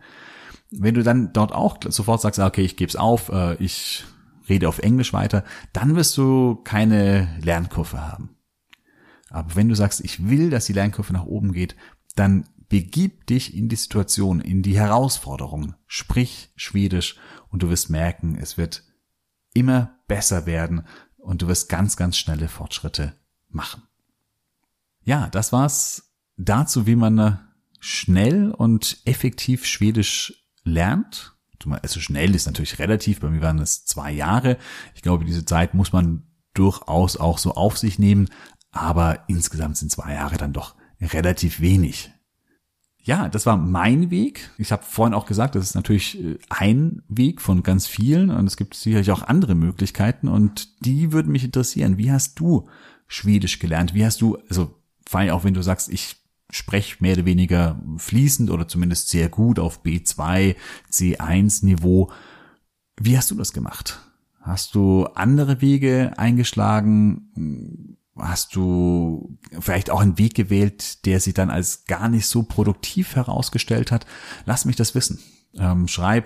Wenn 0.70 0.94
du 0.94 1.02
dann 1.02 1.32
dort 1.32 1.52
auch 1.52 1.78
sofort 1.88 2.20
sagst, 2.20 2.38
okay, 2.38 2.62
ich 2.62 2.76
gebe 2.76 2.90
es 2.90 2.96
auf, 2.96 3.30
äh, 3.30 3.54
ich 3.54 4.04
rede 4.48 4.68
auf 4.68 4.80
Englisch 4.80 5.12
weiter, 5.12 5.44
dann 5.72 5.96
wirst 5.96 6.16
du 6.18 6.56
keine 6.56 7.38
Lernkurve 7.42 8.00
haben. 8.06 8.36
Aber 9.30 9.56
wenn 9.56 9.68
du 9.68 9.74
sagst, 9.74 10.00
ich 10.00 10.28
will, 10.28 10.50
dass 10.50 10.66
die 10.66 10.72
Lernkurve 10.72 11.12
nach 11.12 11.24
oben 11.24 11.52
geht, 11.52 11.76
dann 12.16 12.48
begib 12.68 13.26
dich 13.26 13.54
in 13.54 13.68
die 13.68 13.76
Situation, 13.76 14.40
in 14.40 14.62
die 14.62 14.76
Herausforderung, 14.76 15.74
sprich 15.86 16.50
Schwedisch 16.56 17.16
und 17.48 17.62
du 17.62 17.70
wirst 17.70 17.88
merken, 17.88 18.36
es 18.40 18.58
wird 18.58 18.84
immer 19.54 19.98
besser 20.06 20.44
werden 20.46 20.86
und 21.16 21.42
du 21.42 21.48
wirst 21.48 21.68
ganz, 21.68 21.96
ganz 21.96 22.16
schnelle 22.16 22.48
Fortschritte 22.48 23.14
machen. 23.48 23.82
Ja, 25.04 25.28
das 25.28 25.52
war's 25.52 26.14
dazu, 26.36 26.86
wie 26.86 26.96
man 26.96 27.18
äh, 27.18 27.36
schnell 27.80 28.50
und 28.50 28.98
effektiv 29.04 29.64
Schwedisch 29.64 30.44
lernt. 30.64 31.34
Also 31.82 32.00
schnell 32.00 32.34
ist 32.34 32.46
natürlich 32.46 32.78
relativ, 32.78 33.20
bei 33.20 33.30
mir 33.30 33.42
waren 33.42 33.58
es 33.58 33.84
zwei 33.84 34.12
Jahre. 34.12 34.58
Ich 34.94 35.02
glaube, 35.02 35.24
diese 35.24 35.44
Zeit 35.44 35.74
muss 35.74 35.92
man 35.92 36.24
durchaus 36.54 37.16
auch 37.16 37.38
so 37.38 37.54
auf 37.54 37.76
sich 37.78 37.98
nehmen, 37.98 38.28
aber 38.70 39.24
insgesamt 39.28 39.76
sind 39.76 39.90
zwei 39.90 40.14
Jahre 40.14 40.36
dann 40.36 40.52
doch 40.52 40.76
relativ 41.00 41.60
wenig. 41.60 42.10
Ja, 43.02 43.28
das 43.28 43.46
war 43.46 43.56
mein 43.56 44.10
Weg. 44.10 44.50
Ich 44.58 44.70
habe 44.70 44.82
vorhin 44.82 45.14
auch 45.14 45.24
gesagt, 45.24 45.54
das 45.54 45.64
ist 45.64 45.74
natürlich 45.74 46.22
äh, 46.22 46.38
ein 46.50 47.02
Weg 47.08 47.40
von 47.40 47.62
ganz 47.62 47.86
vielen 47.86 48.30
und 48.30 48.46
es 48.46 48.56
gibt 48.56 48.74
sicherlich 48.74 49.10
auch 49.10 49.22
andere 49.22 49.54
Möglichkeiten 49.54 50.28
und 50.28 50.84
die 50.84 51.10
würden 51.10 51.32
mich 51.32 51.44
interessieren. 51.44 51.96
Wie 51.96 52.12
hast 52.12 52.38
du 52.38 52.68
Schwedisch 53.08 53.58
gelernt? 53.58 53.94
Wie 53.94 54.04
hast 54.04 54.20
du, 54.20 54.38
also 54.48 54.78
vor 55.06 55.20
allem 55.20 55.30
auch 55.30 55.44
wenn 55.44 55.54
du 55.54 55.62
sagst, 55.62 55.88
ich 55.88 56.16
spreche 56.50 56.96
mehr 57.00 57.14
oder 57.14 57.24
weniger 57.24 57.80
fließend 57.96 58.50
oder 58.50 58.68
zumindest 58.68 59.10
sehr 59.10 59.28
gut 59.28 59.58
auf 59.58 59.82
B2, 59.82 60.56
C1 60.90 61.64
Niveau. 61.64 62.10
Wie 62.98 63.16
hast 63.16 63.30
du 63.30 63.34
das 63.34 63.52
gemacht? 63.52 64.00
Hast 64.40 64.74
du 64.74 65.04
andere 65.14 65.60
Wege 65.60 66.12
eingeschlagen? 66.16 67.98
Hast 68.16 68.56
du 68.56 69.38
vielleicht 69.60 69.90
auch 69.90 70.00
einen 70.00 70.18
Weg 70.18 70.34
gewählt, 70.34 71.04
der 71.04 71.20
sich 71.20 71.34
dann 71.34 71.50
als 71.50 71.84
gar 71.84 72.08
nicht 72.08 72.26
so 72.26 72.42
produktiv 72.42 73.14
herausgestellt 73.14 73.92
hat? 73.92 74.06
Lass 74.46 74.64
mich 74.64 74.76
das 74.76 74.94
wissen. 74.94 75.18
Ähm, 75.54 75.86
schreib 75.86 76.24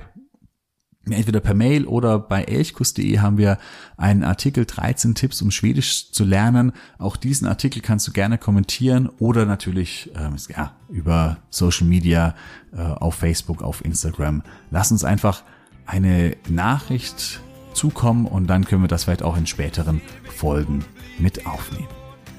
entweder 1.11 1.41
per 1.41 1.55
Mail 1.55 1.87
oder 1.87 2.19
bei 2.19 2.45
elchkus.de 2.45 3.19
haben 3.19 3.39
wir 3.39 3.59
einen 3.97 4.23
Artikel 4.23 4.65
13 4.65 5.15
Tipps, 5.15 5.43
um 5.43 5.51
Schwedisch 5.51 6.13
zu 6.13 6.25
lernen. 6.25 6.73
Auch 6.99 7.17
diesen 7.17 7.47
Artikel 7.49 7.83
kannst 7.83 8.07
du 8.07 8.13
gerne 8.13 8.39
kommentieren 8.39 9.09
oder 9.19 9.45
natürlich 9.47 10.11
ähm, 10.17 10.37
ja, 10.49 10.73
über 10.89 11.39
Social 11.51 11.87
Media, 11.87 12.35
äh, 12.73 12.81
auf 12.81 13.17
Facebook, 13.17 13.63
auf 13.63 13.85
Instagram. 13.85 14.43
Lass 14.71 14.93
uns 14.93 15.05
einfach 15.05 15.43
eine 15.87 16.37
Nachricht 16.49 17.41
zukommen 17.75 18.27
und 18.27 18.47
dann 18.47 18.65
können 18.65 18.83
wir 18.83 18.89
das 18.89 19.05
vielleicht 19.05 19.23
auch 19.23 19.37
in 19.37 19.47
späteren 19.47 20.01
Folgen 20.37 20.85
mit 21.19 21.47
aufnehmen. 21.47 21.89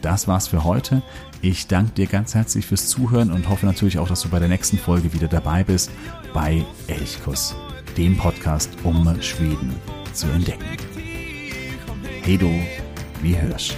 Das 0.01 0.27
war's 0.27 0.47
für 0.47 0.63
heute. 0.63 1.01
Ich 1.41 1.67
danke 1.67 1.93
dir 1.93 2.07
ganz 2.07 2.35
herzlich 2.35 2.65
fürs 2.65 2.87
Zuhören 2.87 3.31
und 3.31 3.49
hoffe 3.49 3.65
natürlich 3.65 3.99
auch, 3.99 4.07
dass 4.07 4.21
du 4.21 4.29
bei 4.29 4.39
der 4.39 4.49
nächsten 4.49 4.77
Folge 4.77 5.13
wieder 5.13 5.27
dabei 5.27 5.63
bist 5.63 5.91
bei 6.33 6.63
Elchkuss 6.87 7.55
dem 7.97 8.17
Podcast, 8.17 8.69
um 8.83 9.03
Schweden 9.21 9.75
zu 10.13 10.27
entdecken. 10.27 10.65
Hey 12.23 12.37
du, 12.37 12.49
wie 13.21 13.39
hörst 13.39 13.77